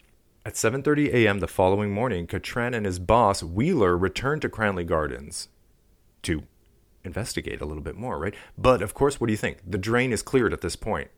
[0.45, 1.41] at 7:30 a.m.
[1.41, 5.49] the following morning, Cattran and his boss Wheeler returned to Cranley Gardens
[6.23, 6.43] to
[7.05, 8.35] investigate a little bit more, right?
[8.57, 9.59] But of course, what do you think?
[9.67, 11.11] The drain is cleared at this point.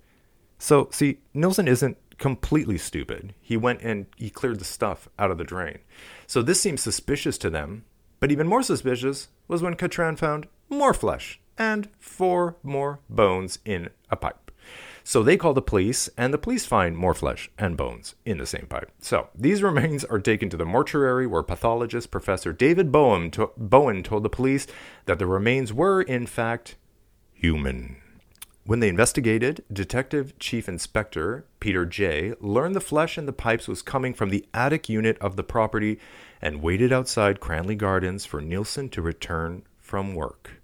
[0.59, 3.35] So, see, Nilsen isn't completely stupid.
[3.41, 5.79] He went and he cleared the stuff out of the drain.
[6.27, 7.85] So this seems suspicious to them,
[8.21, 13.91] but even more suspicious was when Cattran found more flesh and four more bones in
[14.11, 14.44] a pipe.
[15.07, 18.47] So they call the police, and the police find more flesh and bones in the
[18.47, 18.91] same pipe.
[18.99, 24.03] So these remains are taken to the mortuary where pathologist Professor David Bowen, to- Bowen
[24.03, 24.67] told the police
[25.05, 26.77] that the remains were, in fact,
[27.35, 27.99] human.
[28.67, 33.83] When they investigated, Detective Chief Inspector Peter Jay learned the flesh in the pipes was
[33.83, 35.99] coming from the attic unit of the property
[36.41, 40.63] and waited outside Cranley Gardens for Nilsen to return from work.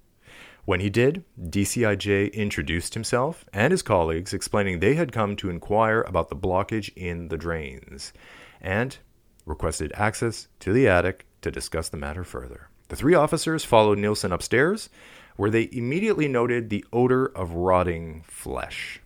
[0.65, 6.03] When he did, DCIJ introduced himself and his colleagues, explaining they had come to inquire
[6.03, 8.13] about the blockage in the drains
[8.61, 8.99] and
[9.47, 12.69] requested access to the attic to discuss the matter further.
[12.89, 14.91] The three officers followed Nilsen upstairs,
[15.37, 19.01] where they immediately noted the odor of rotting flesh.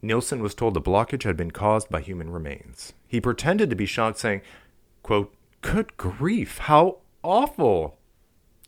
[0.00, 2.92] Nilsen was told the blockage had been caused by human remains.
[3.08, 4.42] He pretended to be shocked, saying,
[5.02, 7.98] quote, Good grief, how awful!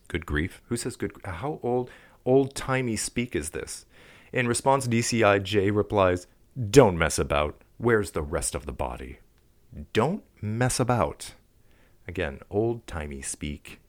[0.07, 0.61] Good grief?
[0.67, 1.13] Who says good?
[1.25, 1.89] How old,
[2.25, 3.85] old timey speak is this?
[4.31, 6.27] In response, DCIJ replies,
[6.69, 7.61] Don't mess about.
[7.77, 9.19] Where's the rest of the body?
[9.93, 11.33] Don't mess about.
[12.07, 13.79] Again, old timey speak.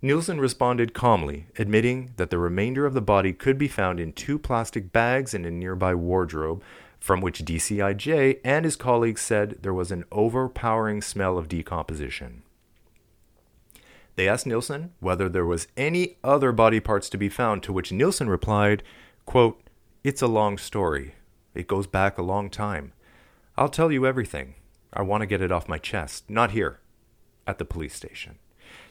[0.00, 4.38] Nilsen responded calmly, admitting that the remainder of the body could be found in two
[4.38, 6.62] plastic bags in a nearby wardrobe,
[7.00, 12.42] from which DCIJ and his colleagues said there was an overpowering smell of decomposition.
[14.18, 17.92] They asked Nilsen whether there was any other body parts to be found, to which
[17.92, 18.82] Nilsen replied,
[19.26, 19.62] quote,
[20.02, 21.14] It's a long story.
[21.54, 22.94] It goes back a long time.
[23.56, 24.56] I'll tell you everything.
[24.92, 26.28] I want to get it off my chest.
[26.28, 26.80] Not here,
[27.46, 28.40] at the police station.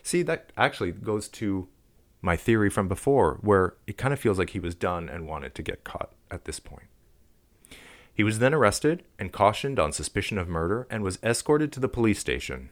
[0.02, 1.68] See, that actually goes to
[2.22, 5.54] my theory from before, where it kind of feels like he was done and wanted
[5.56, 6.88] to get caught at this point.
[8.14, 11.90] He was then arrested and cautioned on suspicion of murder and was escorted to the
[11.90, 12.70] police station.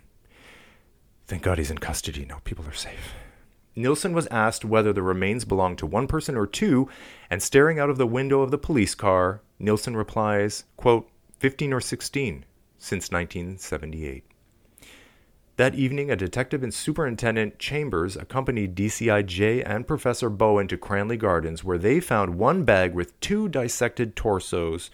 [1.27, 2.39] Thank God he's in custody now.
[2.43, 3.13] People are safe.
[3.75, 6.87] Nilsen was asked whether the remains belonged to one person or two,
[7.29, 11.09] and staring out of the window of the police car, Nilsen replies, quote,
[11.39, 12.45] 15 or 16,
[12.77, 14.23] since 1978.
[15.57, 21.63] That evening, a detective and superintendent Chambers accompanied DCIJ and Professor Bowen to Cranley Gardens,
[21.63, 24.91] where they found one bag with two dissected torsos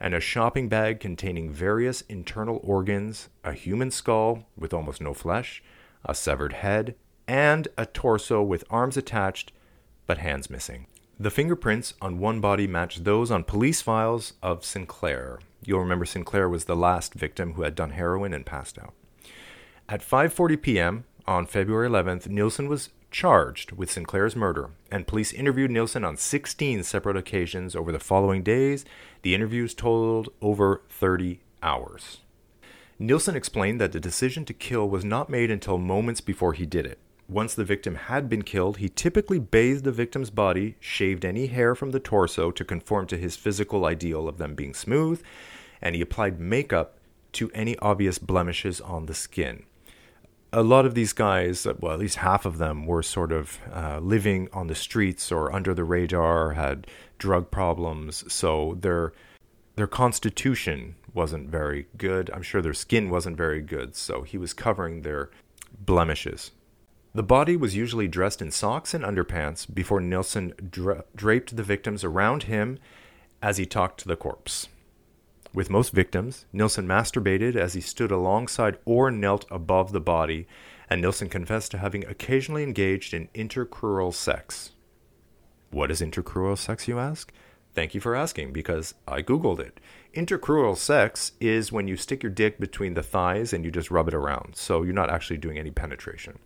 [0.00, 5.62] and a shopping bag containing various internal organs, a human skull with almost no flesh,
[6.04, 6.94] a severed head,
[7.26, 9.52] and a torso with arms attached
[10.06, 10.86] but hands missing.
[11.18, 15.38] The fingerprints on one body matched those on police files of Sinclair.
[15.64, 18.92] You'll remember Sinclair was the last victim who had done heroin and passed out.
[19.88, 21.04] At 5:40 p.m.
[21.26, 26.82] on February 11th, Nilsen was charged with Sinclair's murder, and police interviewed Nilsen on 16
[26.82, 28.84] separate occasions over the following days.
[29.26, 32.18] The interviews totaled over 30 hours.
[32.96, 36.86] Nilsen explained that the decision to kill was not made until moments before he did
[36.86, 37.00] it.
[37.28, 41.74] Once the victim had been killed, he typically bathed the victim's body, shaved any hair
[41.74, 45.20] from the torso to conform to his physical ideal of them being smooth,
[45.82, 46.96] and he applied makeup
[47.32, 49.64] to any obvious blemishes on the skin
[50.52, 53.98] a lot of these guys, well, at least half of them, were sort of uh,
[53.98, 56.86] living on the streets or under the radar, had
[57.18, 59.12] drug problems, so their
[59.76, 62.30] their constitution wasn't very good.
[62.32, 65.30] I'm sure their skin wasn't very good, so he was covering their
[65.78, 66.52] blemishes.
[67.14, 72.04] The body was usually dressed in socks and underpants before Nilsen dra- draped the victims
[72.04, 72.78] around him
[73.42, 74.68] as he talked to the corpse.
[75.54, 80.46] With most victims, Nilsen masturbated as he stood alongside or knelt above the body,
[80.90, 84.72] and Nilsen confessed to having occasionally engaged in intercrural sex.
[85.70, 87.32] What is intercrural sex, you ask?
[87.74, 89.80] Thank you for asking, because I Googled it.
[90.14, 94.08] Intercrural sex is when you stick your dick between the thighs and you just rub
[94.08, 96.38] it around, so you're not actually doing any penetration.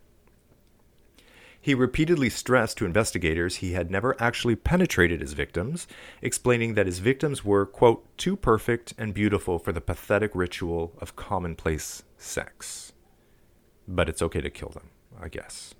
[1.61, 5.87] He repeatedly stressed to investigators he had never actually penetrated his victims,
[6.23, 11.17] explaining that his victims were, quote, too perfect and beautiful for the pathetic ritual of
[11.17, 12.93] commonplace sex.
[13.87, 14.89] But it's okay to kill them,
[15.21, 15.75] I guess.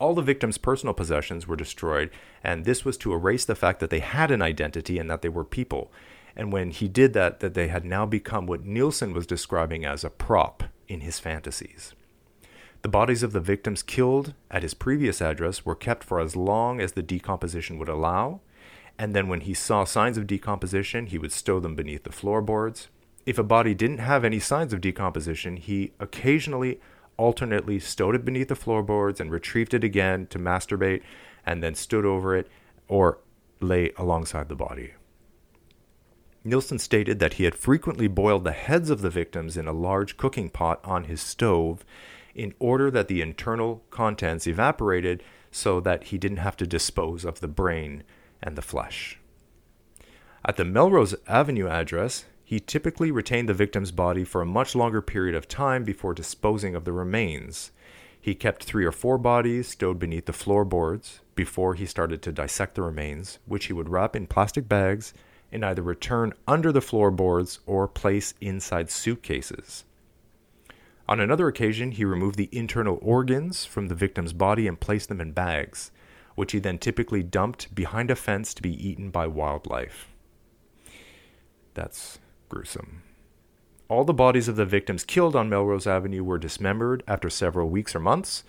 [0.00, 2.10] All the victims' personal possessions were destroyed,
[2.42, 5.28] and this was to erase the fact that they had an identity and that they
[5.28, 5.92] were people.
[6.34, 10.02] And when he did that, that they had now become what Nilsen was describing as
[10.02, 11.92] a prop in his fantasies.
[12.80, 16.80] The bodies of the victims killed at his previous address were kept for as long
[16.80, 18.40] as the decomposition would allow,
[18.98, 22.88] and then when he saw signs of decomposition, he would stow them beneath the floorboards.
[23.26, 26.80] If a body didn't have any signs of decomposition, he occasionally
[27.20, 31.02] alternately stowed it beneath the floorboards and retrieved it again to masturbate
[31.44, 32.48] and then stood over it
[32.88, 33.18] or
[33.60, 34.94] lay alongside the body.
[36.42, 40.16] Nilsen stated that he had frequently boiled the heads of the victims in a large
[40.16, 41.84] cooking pot on his stove
[42.34, 47.40] in order that the internal contents evaporated so that he didn't have to dispose of
[47.40, 48.02] the brain
[48.42, 49.18] and the flesh.
[50.42, 55.00] At the Melrose Avenue address, he typically retained the victim's body for a much longer
[55.00, 57.70] period of time before disposing of the remains.
[58.20, 62.74] He kept three or four bodies stowed beneath the floorboards before he started to dissect
[62.74, 65.14] the remains, which he would wrap in plastic bags
[65.52, 69.84] and either return under the floorboards or place inside suitcases.
[71.08, 75.20] On another occasion, he removed the internal organs from the victim's body and placed them
[75.20, 75.92] in bags.
[76.34, 80.08] which he then typically dumped behind a fence to be eaten by wildlife.
[81.74, 82.18] That's
[82.50, 83.02] gruesome.
[83.88, 87.96] All the bodies of the victims killed on Melrose Avenue were dismembered after several weeks
[87.96, 88.44] or months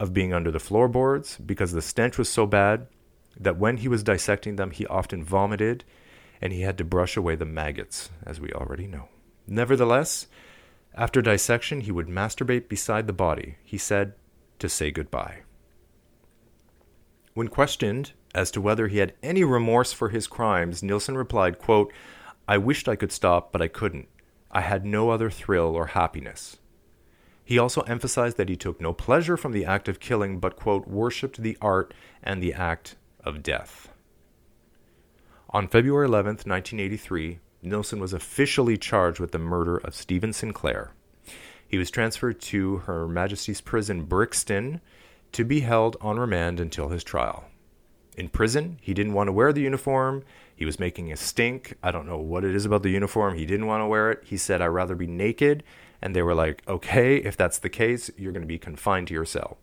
[0.00, 2.86] of being under the floorboards because the stench was so bad
[3.38, 5.84] that when he was dissecting them, he often vomited
[6.40, 9.08] and he had to brush away the maggots, as we already know.
[9.46, 10.26] Nevertheless,
[10.94, 14.14] after dissection, he would masturbate beside the body, he said,
[14.58, 15.42] to say goodbye.
[17.34, 21.92] When questioned as to whether he had any remorse for his crimes, Nilsen replied, quote,
[22.50, 24.08] I wished I could stop, but I couldn't.
[24.50, 26.56] I had no other thrill or happiness.
[27.44, 30.88] He also emphasized that he took no pleasure from the act of killing, but, quote,
[30.88, 31.94] worshipped the art
[32.24, 33.92] and the act of death.
[35.50, 40.90] On February 11, 1983, Nilsen was officially charged with the murder of Stephen Sinclair.
[41.68, 44.80] He was transferred to Her Majesty's Prison Brixton
[45.30, 47.44] to be held on remand until his trial.
[48.16, 50.24] In prison, he didn't want to wear the uniform.
[50.60, 51.78] He was making a stink.
[51.82, 53.34] I don't know what it is about the uniform.
[53.34, 54.20] He didn't want to wear it.
[54.26, 55.62] He said, I'd rather be naked.
[56.02, 59.14] And they were like, okay, if that's the case, you're going to be confined to
[59.14, 59.56] your cell.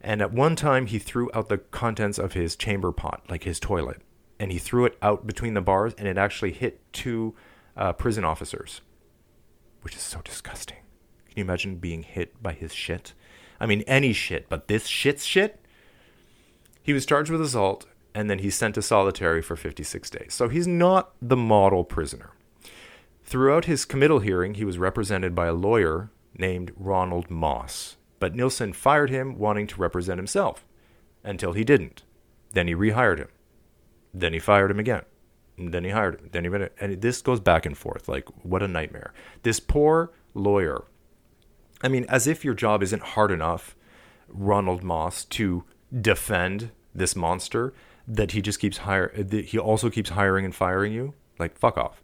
[0.00, 3.60] And at one time, he threw out the contents of his chamber pot, like his
[3.60, 4.02] toilet,
[4.40, 7.36] and he threw it out between the bars, and it actually hit two
[7.76, 8.80] uh, prison officers,
[9.82, 10.78] which is so disgusting.
[11.28, 13.12] Can you imagine being hit by his shit?
[13.60, 15.60] I mean, any shit, but this shit's shit?
[16.82, 20.32] He was charged with assault, and then he's sent to solitary for 56 days.
[20.32, 22.30] So he's not the model prisoner.
[23.22, 27.96] Throughout his committal hearing, he was represented by a lawyer named Ronald Moss.
[28.18, 30.64] But Nilsen fired him, wanting to represent himself,
[31.22, 32.04] until he didn't.
[32.54, 33.28] Then he rehired him.
[34.14, 35.02] Then he fired him again.
[35.58, 36.30] And then he hired him.
[36.32, 38.08] Then he and this goes back and forth.
[38.08, 39.12] Like what a nightmare.
[39.42, 40.84] This poor lawyer.
[41.82, 43.76] I mean, as if your job isn't hard enough,
[44.26, 45.64] Ronald Moss, to
[46.00, 47.74] defend this monster
[48.06, 49.12] that he just keeps hire.
[49.30, 51.14] He also keeps hiring and firing you.
[51.38, 52.02] Like fuck off.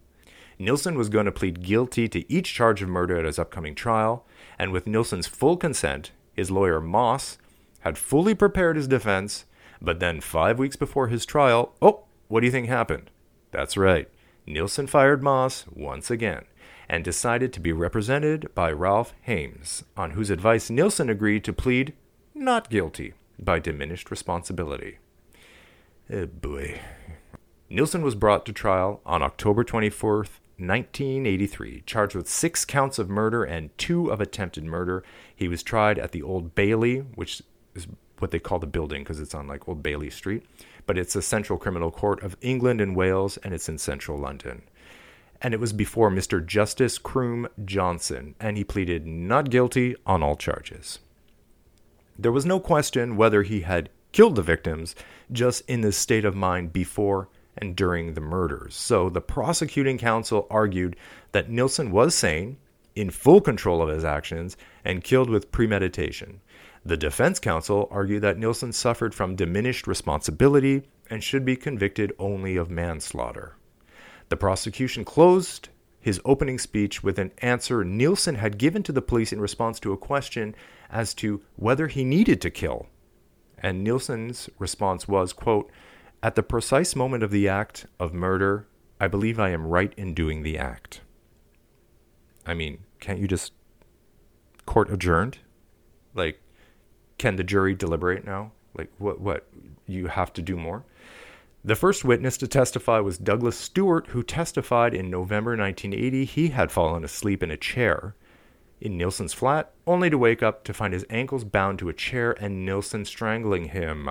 [0.59, 4.27] Nilsen was going to plead guilty to each charge of murder at his upcoming trial,
[4.59, 7.39] and with Nilsen's full consent, his lawyer Moss
[7.81, 9.45] had fully prepared his defense,
[9.81, 13.11] but then five weeks before his trial, oh, what do you think happened?
[13.51, 14.09] That's right,
[14.47, 16.45] Nilsen fired Moss once again
[16.89, 21.95] and decided to be represented by Ralph Haeems, on whose advice Nilsen agreed to plead
[22.35, 24.99] not guilty by diminished responsibility.
[26.11, 26.81] Oh boy.
[27.71, 33.45] Nilsen was brought to trial on October 24th, 1983, charged with six counts of murder
[33.45, 35.03] and two of attempted murder.
[35.35, 37.43] He was tried at the Old Bailey, which
[37.75, 37.87] is
[38.19, 40.45] what they call the building because it's on like Old Bailey Street,
[40.87, 44.63] but it's a central criminal court of England and Wales, and it's in central London.
[45.41, 46.45] And it was before Mr.
[46.45, 51.01] Justice Croom Johnson, and he pleaded not guilty on all charges.
[52.19, 54.95] There was no question whether he had killed the victims,
[55.31, 58.75] just in the state of mind before and during the murders.
[58.75, 60.97] So the prosecuting counsel argued
[61.33, 62.57] that Nilsen was sane,
[62.95, 66.41] in full control of his actions, and killed with premeditation.
[66.85, 72.57] The defense counsel argued that Nilsen suffered from diminished responsibility and should be convicted only
[72.57, 73.57] of manslaughter.
[74.29, 75.69] The prosecution closed
[76.01, 79.93] his opening speech with an answer Nilsen had given to the police in response to
[79.93, 80.55] a question
[80.91, 82.89] as to whether he needed to kill.
[83.63, 85.71] And Nilsen's response was, quote,
[86.23, 88.67] at the precise moment of the act of murder,
[89.01, 91.01] I believe I am right in doing the act.
[92.45, 93.53] I mean, can't you just
[94.67, 95.39] court adjourned?
[96.15, 96.41] Like,
[97.19, 98.53] can the jury deliberate now?
[98.77, 99.21] Like, what?
[99.21, 99.49] What?
[99.87, 100.85] You have to do more.
[101.65, 106.73] The first witness to testify was Douglas Stewart, who testified in November 1980 he had
[106.73, 108.17] fallen asleep in a chair
[108.83, 112.33] in Nilsen's flat, only to wake up to find his ankles bound to a chair
[112.33, 114.11] and Nilsen strangling him.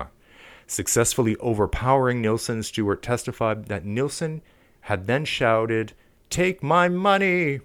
[0.66, 4.42] Successfully overpowering Nilsen, Stewart testified that Nilsen
[4.82, 5.92] had then shouted,
[6.30, 7.60] Take my money!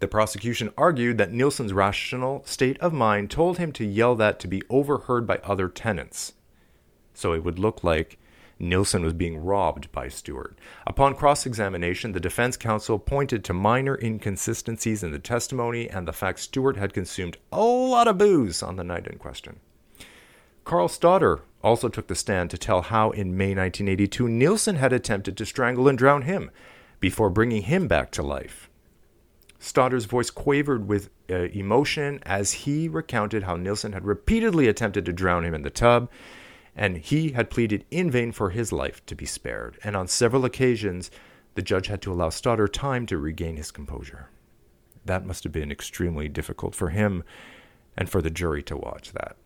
[0.00, 4.48] The prosecution argued that Nilsen's rational state of mind told him to yell that to
[4.48, 6.32] be overheard by other tenants.
[7.14, 8.18] So it would look like
[8.64, 10.58] Nilsen was being robbed by Stewart.
[10.86, 16.12] Upon cross examination, the defense counsel pointed to minor inconsistencies in the testimony and the
[16.12, 19.60] fact Stewart had consumed a lot of booze on the night in question.
[20.64, 25.36] Carl Stottor also took the stand to tell how in May 1982 Nilsen had attempted
[25.36, 26.50] to strangle and drown him
[27.00, 28.70] before bringing him back to life.
[29.58, 35.12] Stottor's voice quavered with uh, emotion as he recounted how Nilsen had repeatedly attempted to
[35.12, 36.10] drown him in the tub,
[36.76, 39.78] and he had pleaded in vain for his life to be spared.
[39.84, 41.10] And on several occasions,
[41.54, 44.30] the judge had to allow Stottor time to regain his composure.
[45.04, 47.22] That must have been extremely difficult for him
[47.96, 49.36] and for the jury to watch that.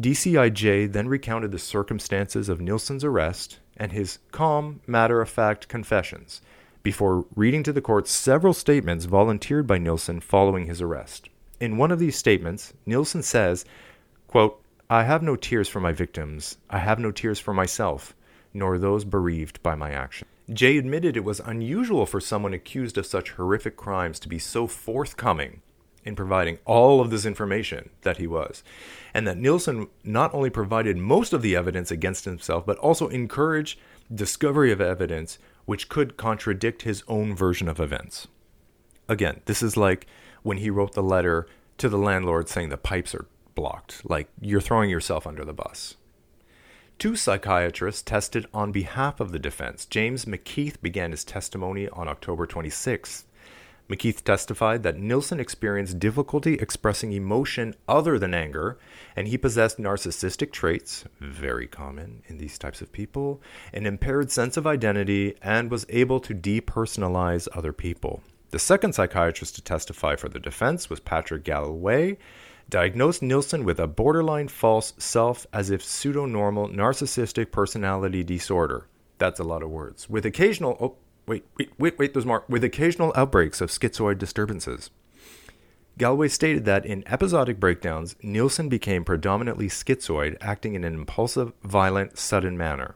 [0.00, 6.40] DCIJ then recounted the circumstances of Nilsen's arrest and his calm, matter of fact confessions
[6.82, 11.28] before reading to the court several statements volunteered by Nilsen following his arrest.
[11.60, 13.64] In one of these statements, Nilsen says,
[14.26, 14.61] quote,
[14.92, 16.58] I have no tears for my victims.
[16.68, 18.14] I have no tears for myself,
[18.52, 20.28] nor those bereaved by my action.
[20.52, 24.66] Jay admitted it was unusual for someone accused of such horrific crimes to be so
[24.66, 25.62] forthcoming
[26.04, 28.62] in providing all of this information that he was,
[29.14, 33.78] and that Nilsen not only provided most of the evidence against himself, but also encouraged
[34.14, 38.28] discovery of evidence which could contradict his own version of events.
[39.08, 40.06] Again, this is like
[40.42, 41.46] when he wrote the letter
[41.78, 43.24] to the landlord saying the pipes are
[43.54, 45.96] blocked, like you're throwing yourself under the bus.
[46.98, 49.86] Two psychiatrists tested on behalf of the defense.
[49.86, 53.24] James McKeith began his testimony on October 26th.
[53.88, 58.78] McKeith testified that Nilsen experienced difficulty expressing emotion other than anger,
[59.16, 63.42] and he possessed narcissistic traits, very common in these types of people,
[63.74, 68.22] an impaired sense of identity, and was able to depersonalize other people.
[68.50, 72.16] The second psychiatrist to testify for the defense was Patrick Gallwey,
[72.68, 78.88] diagnosed Nilsen with a borderline false self as if pseudo-normal narcissistic personality disorder.
[79.18, 80.08] That's a lot of words.
[80.08, 80.96] With occasional oh,
[81.26, 82.44] wait, wait, wait, wait, there's more.
[82.48, 84.90] With occasional outbreaks of schizoid disturbances.
[85.98, 92.18] Gallwey stated that in episodic breakdowns, Nilsen became predominantly schizoid, acting in an impulsive, violent,
[92.18, 92.94] sudden manner.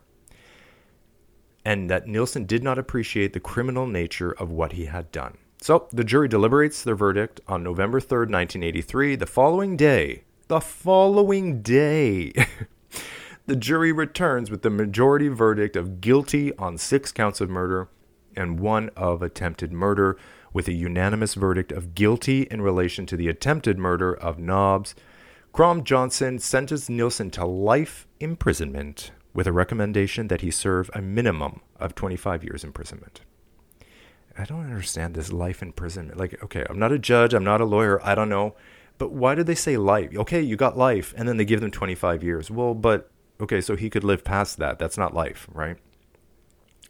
[1.64, 5.36] And that Nilsen did not appreciate the criminal nature of what he had done.
[5.60, 9.16] So the jury deliberates their verdict on November 3rd, 1983.
[9.16, 12.32] The following day, the following day,
[13.46, 17.88] the jury returns with the majority verdict of guilty on six counts of murder
[18.36, 20.16] and one of attempted murder,
[20.52, 24.94] with a unanimous verdict of guilty in relation to the attempted murder of Nobbs.
[25.52, 31.60] Croom Johnson sentenced Nilsen to life imprisonment with a recommendation that he serve a minimum
[31.78, 33.20] of 25 years imprisonment.
[34.38, 36.18] I don't understand this life imprisonment.
[36.18, 38.54] Like, okay, I'm not a judge, I'm not a lawyer, I don't know.
[38.98, 40.14] But why did they say life?
[40.14, 42.50] Okay, you got life, and then they give them 25 years.
[42.50, 43.10] Well, but
[43.40, 44.78] okay, so he could live past that.
[44.78, 45.76] That's not life, right?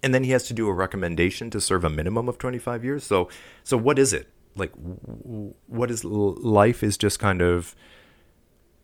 [0.03, 3.05] and then he has to do a recommendation to serve a minimum of 25 years
[3.05, 3.29] so
[3.65, 4.73] so what is it like
[5.67, 7.75] what is life is just kind of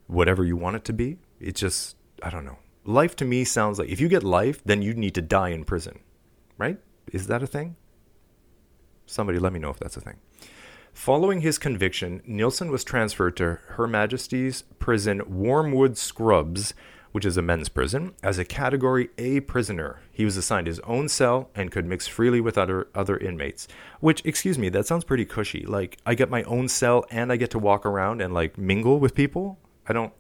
[0.07, 3.79] whatever you want it to be it's just i don't know life to me sounds
[3.79, 6.01] like if you get life then you need to die in prison
[6.59, 6.79] right
[7.13, 7.77] is that a thing
[9.07, 10.17] somebody let me know if that's a thing
[10.93, 16.75] Following his conviction, Nilsen was transferred to Her Majesty's Prison Wormwood Scrubs,
[17.13, 20.01] which is a men's prison, as a Category A prisoner.
[20.13, 23.67] He was assigned his own cell and could mix freely with other other inmates.
[24.01, 25.65] Which, excuse me, that sounds pretty cushy.
[25.67, 29.01] Like I get my own cell and I get to walk around and like mingle
[29.01, 29.59] with people.
[29.89, 30.13] I don't.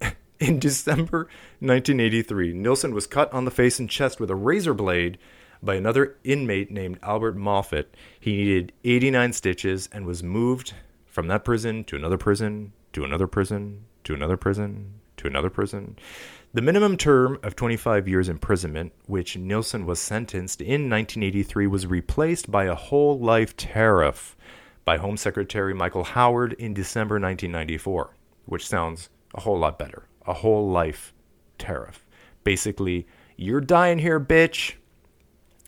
[0.38, 1.28] In December
[1.60, 5.18] 1983, Nilsen was cut on the face and chest with a razor blade
[5.62, 7.96] by another inmate named Albert Moffat.
[8.18, 10.74] He needed 89 stitches and was moved
[11.06, 15.96] from that prison to another prison, to another prison, to another prison, to another prison.
[16.54, 22.50] The minimum term of 25 years imprisonment, which Nilsen was sentenced in 1983, was replaced
[22.50, 24.36] by a whole life tariff
[24.84, 28.14] by Home Secretary Michael Howard in December 1994,
[28.46, 30.08] which sounds a whole lot better.
[30.26, 31.14] A whole life
[31.56, 32.04] tariff.
[32.44, 33.06] Basically,
[33.36, 34.74] you're dying here, bitch.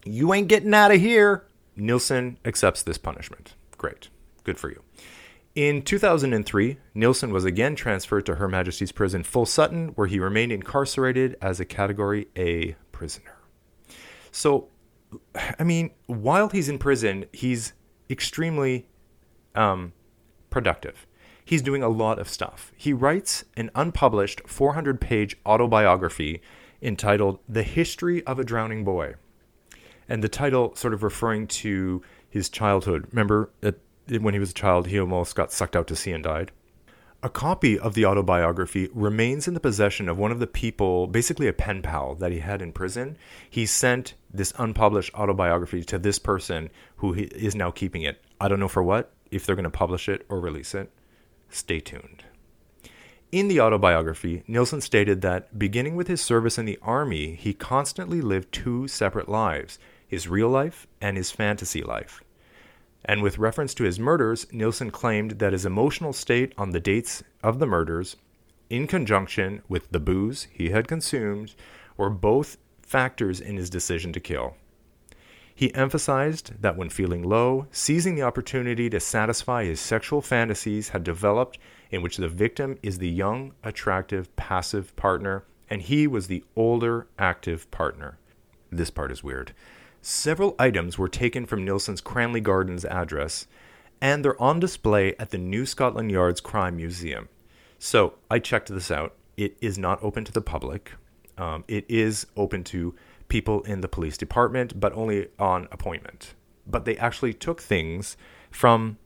[0.04, 1.46] You ain't getting out of here.
[1.76, 3.54] Nilsen accepts this punishment.
[3.78, 4.08] Great.
[4.44, 4.82] Good for you.
[5.54, 10.50] In 2003, Nilsen was again transferred to Her Majesty's Prison Full Sutton, where he remained
[10.50, 13.36] incarcerated as a Category A prisoner.
[14.32, 14.68] So,
[15.58, 17.72] I mean, while he's in prison, he's
[18.10, 18.88] extremely
[19.54, 19.92] um,
[20.50, 21.06] productive.
[21.44, 22.72] He's doing a lot of stuff.
[22.76, 26.42] He writes an unpublished 400 page autobiography
[26.82, 29.14] entitled The History of a Drowning Boy.
[30.08, 33.06] And the title sort of referring to his childhood.
[33.10, 33.50] Remember,
[34.08, 36.52] when he was a child, he almost got sucked out to sea and died.
[37.22, 41.48] A copy of the autobiography remains in the possession of one of the people, basically
[41.48, 43.16] a pen pal that he had in prison.
[43.48, 48.22] He sent this unpublished autobiography to this person who is now keeping it.
[48.38, 50.90] I don't know for what, if they're going to publish it or release it.
[51.48, 52.24] Stay tuned.
[53.32, 58.20] In the autobiography, Nilsen stated that beginning with his service in the army, he constantly
[58.20, 59.78] lived two separate lives
[60.14, 62.22] his real life and his fantasy life.
[63.04, 67.22] And with reference to his murders, Nilsen claimed that his emotional state on the dates
[67.42, 68.16] of the murders,
[68.70, 71.54] in conjunction with the booze he had consumed,
[71.96, 74.56] were both factors in his decision to kill.
[75.54, 81.04] He emphasized that when feeling low, seizing the opportunity to satisfy his sexual fantasies had
[81.04, 81.58] developed
[81.90, 87.06] in which the victim is the young, attractive, passive partner, and he was the older,
[87.18, 88.18] active partner.
[88.72, 89.52] This part is weird.
[90.06, 93.46] Several items were taken from Nilsen's Cranley Gardens address,
[94.02, 97.30] and they're on display at the New Scotland Yard's Crime Museum.
[97.78, 99.14] So I checked this out.
[99.38, 100.92] It is not open to the public.
[101.38, 102.94] Um, it is open to
[103.28, 106.34] people in the police department, but only on appointment.
[106.66, 108.18] But they actually took things
[108.50, 108.98] from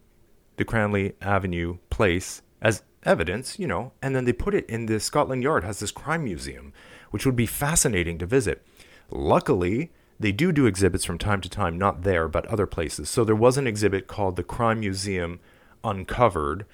[0.57, 4.99] the Cranley Avenue place as evidence, you know, and then they put it in the
[4.99, 6.73] Scotland Yard has this crime museum,
[7.13, 8.67] which would be fascinating to visit.
[9.13, 13.09] Luckily, they do do exhibits from time to time, not there, but other places.
[13.09, 15.41] So there was an exhibit called the Crime Museum
[15.85, 16.67] Uncovered,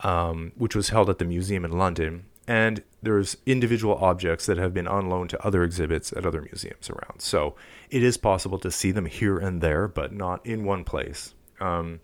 [0.00, 2.24] um, which was held at the museum in London.
[2.46, 6.90] And there's individual objects that have been on loan to other exhibits at other museums
[6.90, 7.20] around.
[7.20, 7.54] So
[7.90, 11.34] it is possible to see them here and there, but not in one place.
[11.60, 12.00] Um,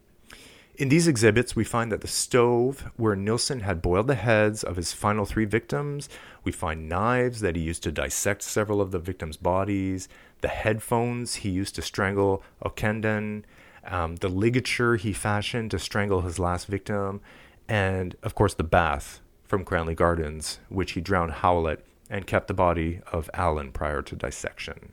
[0.76, 4.76] in these exhibits, we find that the stove where Nilsen had boiled the heads of
[4.76, 6.08] his final three victims,
[6.44, 10.08] we find knives that he used to dissect several of the victims' bodies,
[10.40, 13.44] the headphones he used to strangle Ockenden,
[13.86, 17.20] um, the ligature he fashioned to strangle his last victim,
[17.68, 22.54] and of course the bath from Cranley Gardens, which he drowned Howlett and kept the
[22.54, 24.92] body of Allen prior to dissection.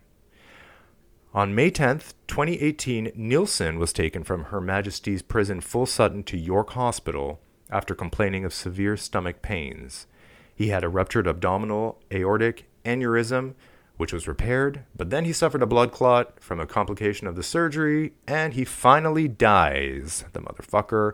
[1.34, 6.72] On May 10th, 2018, Nilsen was taken from Her Majesty's Prison Full Sutton to York
[6.72, 10.08] Hospital after complaining of severe stomach pains.
[10.56, 13.56] He had a ruptured abdominal aortic aneurysm,
[13.98, 17.44] which was repaired, but then he suffered a blood clot from a complication of the
[17.44, 21.14] surgery, and he finally dies, the motherfucker,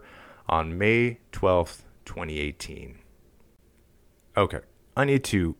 [0.50, 2.98] on May 12th, 2018.
[4.36, 4.60] Okay,
[4.98, 5.56] I need to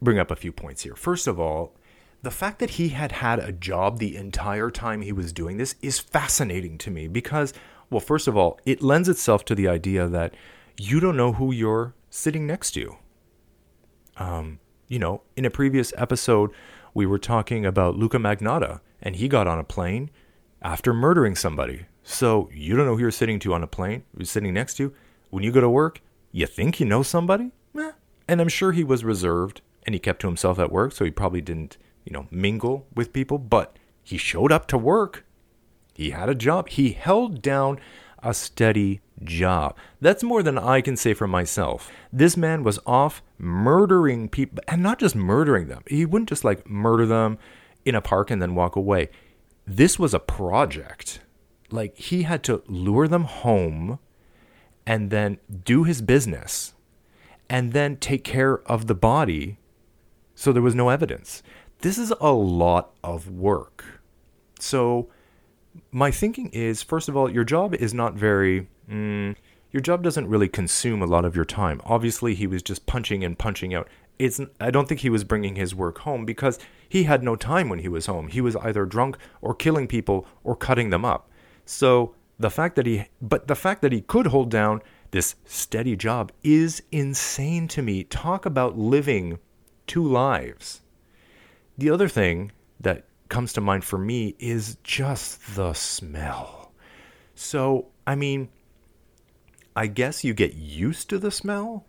[0.00, 0.94] bring up a few points here.
[0.94, 1.74] First of all,
[2.22, 5.74] the fact that he had had a job the entire time he was doing this
[5.82, 7.52] is fascinating to me because,
[7.90, 10.34] well, first of all, it lends itself to the idea that
[10.78, 12.96] you don't know who you're sitting next to.
[14.16, 14.58] Um,
[14.88, 16.50] you know, in a previous episode,
[16.92, 20.10] we were talking about Luka Magnotta, and he got on a plane
[20.62, 21.86] after murdering somebody.
[22.02, 24.92] So you don't know who you're sitting to on a plane, you're sitting next to.
[25.30, 26.00] When you go to work,
[26.32, 27.50] you think you know somebody?
[27.78, 27.92] Eh.
[28.28, 31.10] And I'm sure he was reserved and he kept to himself at work, so he
[31.10, 35.24] probably didn't you know, mingle with people, but he showed up to work.
[35.94, 36.68] He had a job.
[36.68, 37.80] He held down
[38.22, 39.76] a steady job.
[40.00, 41.90] That's more than I can say for myself.
[42.12, 45.82] This man was off murdering people, and not just murdering them.
[45.86, 47.38] He wouldn't just like murder them
[47.84, 49.10] in a park and then walk away.
[49.66, 51.20] This was a project.
[51.70, 53.98] Like he had to lure them home
[54.86, 56.74] and then do his business
[57.48, 59.58] and then take care of the body
[60.34, 61.42] so there was no evidence.
[61.80, 64.00] This is a lot of work.
[64.58, 65.08] So,
[65.90, 68.68] my thinking is first of all, your job is not very.
[68.90, 69.36] Mm,
[69.74, 71.80] your job doesn't really consume a lot of your time.
[71.84, 73.88] Obviously, he was just punching and punching out.
[74.20, 77.68] It's I don't think he was bringing his work home because he had no time
[77.68, 78.28] when he was home.
[78.28, 81.28] He was either drunk or killing people or cutting them up.
[81.66, 85.96] So, the fact that he but the fact that he could hold down this steady
[85.96, 88.04] job is insane to me.
[88.04, 89.40] Talk about living
[89.88, 90.82] two lives.
[91.76, 96.70] The other thing that comes to mind for me is just the smell.
[97.34, 98.50] So, I mean,
[99.76, 101.86] I guess you get used to the smell,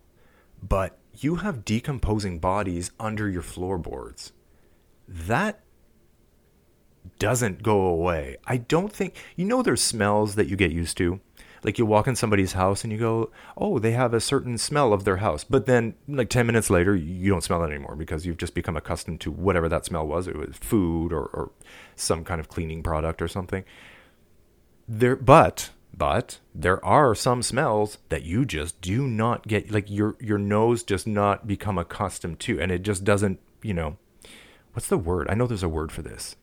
[0.62, 4.32] but you have decomposing bodies under your floorboards.
[5.06, 5.60] That
[7.18, 8.36] doesn't go away.
[8.46, 11.20] I don't think, you know, there's smells that you get used to
[11.66, 14.92] like you walk in somebody's house and you go, oh, they have a certain smell
[14.92, 15.42] of their house.
[15.42, 18.76] But then, like 10 minutes later, you don't smell it anymore because you've just become
[18.76, 20.28] accustomed to whatever that smell was.
[20.28, 21.50] It was food or, or
[21.96, 23.64] some kind of cleaning product or something.
[24.86, 30.16] There, but but there are some smells that you just do not get like your
[30.20, 33.96] your nose just not become accustomed to and it just doesn't you know
[34.72, 36.36] what's the word i know there's a word for this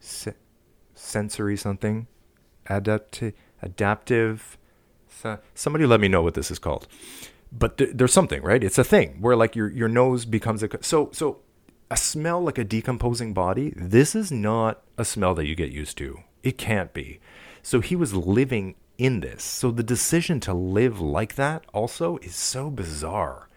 [0.00, 0.34] se-
[0.94, 2.06] sensory something
[2.66, 4.58] adapti- adaptive.
[5.54, 6.86] Somebody let me know what this is called.
[7.52, 8.62] But th- there's something, right?
[8.62, 11.38] It's a thing where like your your nose becomes a so so
[11.90, 13.72] a smell like a decomposing body.
[13.76, 16.20] This is not a smell that you get used to.
[16.42, 17.20] It can't be.
[17.64, 19.42] So he was living in this.
[19.42, 23.48] So the decision to live like that also is so bizarre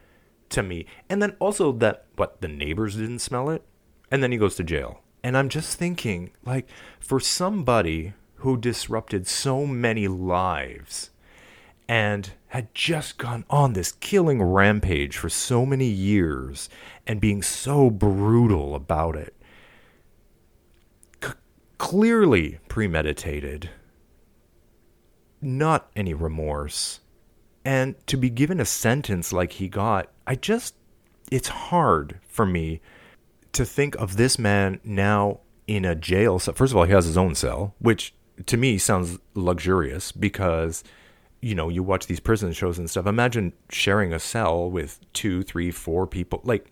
[0.49, 0.86] to me.
[1.10, 3.64] And then also that what the neighbors didn't smell it
[4.10, 5.01] and then he goes to jail.
[5.24, 6.70] And I'm just thinking like
[7.01, 11.10] for somebody who disrupted so many lives
[11.89, 16.70] and had just gone on this killing rampage for so many years
[17.05, 19.36] and being so brutal about it.
[21.22, 21.34] C-
[21.78, 23.70] clearly premeditated,
[25.42, 27.00] not any remorse.
[27.66, 30.76] And to be given a sentence like he got, I just,
[31.32, 32.82] it's hard for me
[33.54, 36.54] to think of this man now in a jail cell.
[36.54, 38.14] First of all, he has his own cell, which
[38.46, 40.84] to me sounds luxurious because
[41.42, 45.44] you know you watch these prison shows and stuff imagine sharing a cell with two
[45.44, 46.70] three four people like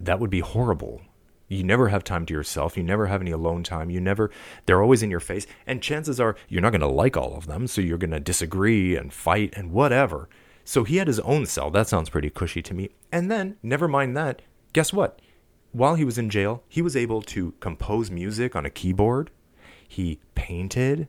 [0.00, 1.02] that would be horrible
[1.48, 2.76] you never have time to yourself.
[2.76, 3.90] You never have any alone time.
[3.90, 4.30] You never
[4.66, 5.46] they're always in your face.
[5.66, 8.20] And chances are you're not going to like all of them so you're going to
[8.20, 10.28] disagree and fight and whatever.
[10.64, 11.70] So he had his own cell.
[11.70, 12.90] That sounds pretty cushy to me.
[13.10, 14.42] And then never mind that
[14.72, 15.20] guess what?
[15.72, 19.30] While he was in jail he was able to compose music on a keyboard.
[19.86, 21.08] He painted.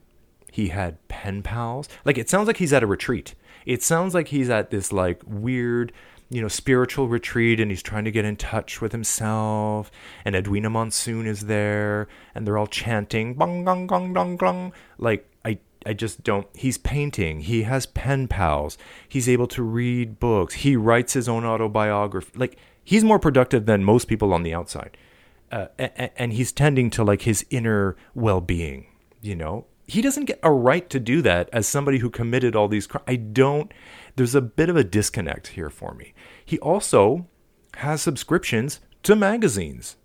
[0.52, 1.90] He had pen pals.
[2.06, 3.36] Like it sounds like he's at a retreat.
[3.66, 5.92] It sounds like he's at this like weird,
[6.30, 9.92] you know, spiritual retreat and he's trying to get in touch with himself.
[10.24, 14.74] And Edina Monsoon is there and they're all chanting bong gong gong dong gong.
[14.98, 17.42] Like I I just don't he's painting.
[17.42, 18.78] He has pen pals.
[19.08, 20.56] He's able to read books.
[20.56, 22.32] He writes his own autobiography.
[22.38, 24.98] Like he's more productive than most people on the outside
[25.52, 28.88] uh, and, and he's tending to like his inner well-being
[29.22, 32.68] you know he doesn't get a right to do that as somebody who committed all
[32.68, 33.74] these crimes i don't
[34.20, 36.14] there's a bit of a disconnect here for me
[36.46, 37.26] he also
[37.76, 39.96] has subscriptions to magazines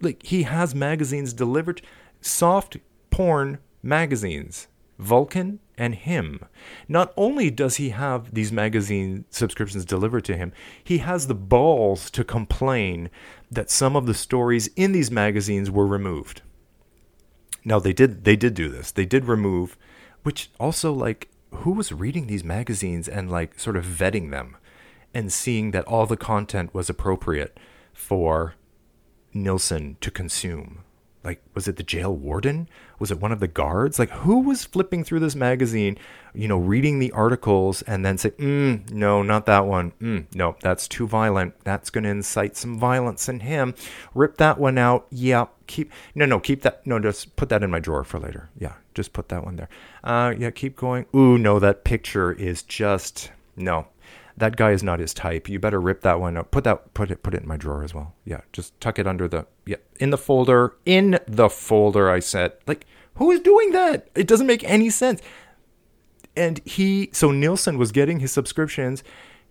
[0.00, 1.80] like he has magazines delivered
[2.20, 2.76] soft
[3.10, 4.68] porn magazines
[4.98, 6.40] vulcan and him.
[6.88, 12.10] Not only does he have these magazine subscriptions delivered to him, he has the balls
[12.12, 13.10] to complain
[13.50, 16.42] that some of the stories in these magazines were removed.
[17.64, 18.90] Now they did they did do this.
[18.90, 19.76] They did remove
[20.22, 24.56] which also like who was reading these magazines and like sort of vetting them
[25.14, 27.58] and seeing that all the content was appropriate
[27.92, 28.54] for
[29.32, 30.82] Nilsen to consume?
[31.24, 32.68] Like was it the jail warden?
[33.00, 33.98] Was it one of the guards?
[33.98, 35.98] Like who was flipping through this magazine
[36.34, 39.92] you know reading the articles and then say mm, no not that one.
[40.00, 41.54] Mm, no that's too violent.
[41.64, 43.74] That's going to incite some violence in him.
[44.14, 45.06] Rip that one out.
[45.10, 48.50] Yeah keep no no keep that no just put that in my drawer for later.
[48.56, 49.68] Yeah just put that one there
[50.02, 53.86] uh yeah keep going ooh no that picture is just no
[54.36, 55.48] that guy is not his type.
[55.48, 56.50] You better rip that one up.
[56.50, 58.14] Put that put it put it in my drawer as well.
[58.24, 62.10] Yeah, just tuck it under the yeah in the folder in the folder.
[62.10, 64.08] I said like who is doing that?
[64.14, 65.22] It doesn't make any sense.
[66.36, 69.02] And he so Nilsen was getting his subscriptions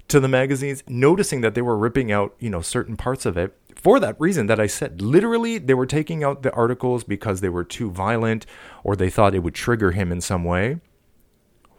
[0.08, 3.58] to the magazines, noticing that they were ripping out you know certain parts of it
[3.76, 5.02] for that reason that I said.
[5.02, 8.46] Literally, they were taking out the articles because they were too violent
[8.84, 10.80] or they thought it would trigger him in some way.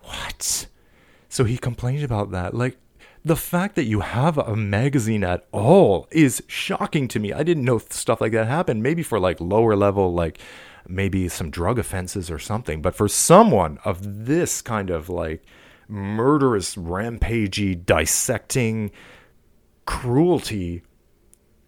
[0.03, 0.69] What?
[1.29, 2.55] So he complained about that.
[2.55, 2.79] Like,
[3.25, 7.33] the fact that you have a magazine at all is shocking to me.
[7.33, 8.85] I didn't know stuff like that happened.
[8.85, 10.39] Maybe for like lower level, like
[10.87, 12.81] maybe some drug offenses or something.
[12.81, 15.43] But for someone of this kind of like
[15.89, 18.91] murderous, rampagey, dissecting
[19.85, 20.83] cruelty,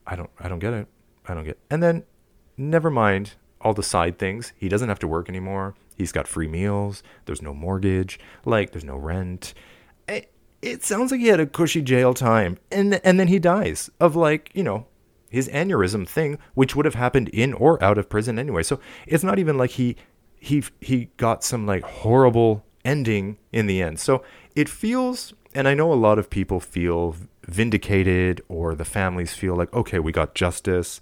[0.06, 0.88] I don't, I don't get it.
[1.26, 1.52] I don't get.
[1.52, 1.60] It.
[1.70, 2.04] And then,
[2.56, 4.52] never mind all the side things.
[4.56, 5.74] He doesn't have to work anymore.
[5.96, 7.02] He's got free meals.
[7.26, 8.18] There's no mortgage.
[8.44, 9.54] Like there's no rent
[10.62, 14.16] it sounds like he had a cushy jail time and and then he dies of
[14.16, 14.86] like you know
[15.30, 19.24] his aneurysm thing which would have happened in or out of prison anyway so it's
[19.24, 19.96] not even like he
[20.40, 24.22] he he got some like horrible ending in the end so
[24.54, 27.14] it feels and i know a lot of people feel
[27.46, 31.00] vindicated or the families feel like okay we got justice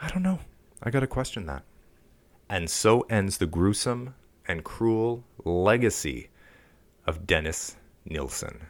[0.00, 0.38] i don't know
[0.82, 1.62] i got to question that
[2.48, 4.14] and so ends the gruesome
[4.48, 6.28] and cruel legacy
[7.06, 8.66] of dennis Nilsen.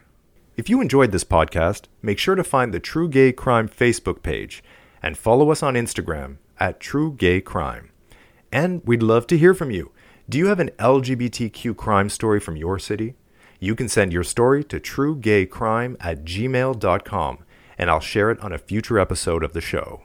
[0.56, 4.62] If you enjoyed this podcast, make sure to find the True Gay Crime Facebook page
[5.02, 7.90] and follow us on Instagram at True Gay Crime.
[8.52, 9.92] And we'd love to hear from you.
[10.32, 13.16] Do you have an LGBTQ crime story from your city?
[13.60, 17.38] You can send your story to truegaycrime at gmail.com
[17.76, 20.00] and I'll share it on a future episode of the show.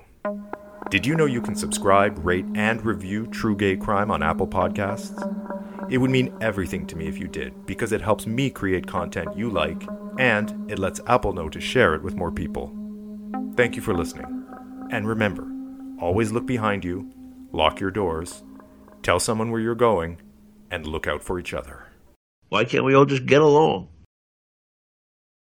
[0.90, 5.16] Did you know you can subscribe, rate, and review True Gay Crime on Apple Podcasts?
[5.90, 9.38] It would mean everything to me if you did, because it helps me create content
[9.38, 9.82] you like,
[10.20, 12.76] and it lets Apple know to share it with more people.
[13.56, 14.46] Thank you for listening.
[14.92, 15.48] And remember,
[16.02, 17.10] always look behind you,
[17.54, 18.44] lock your doors,
[19.08, 20.20] tell someone where you're going,
[20.70, 21.86] and look out for each other.
[22.50, 23.88] Why can't we all just get along?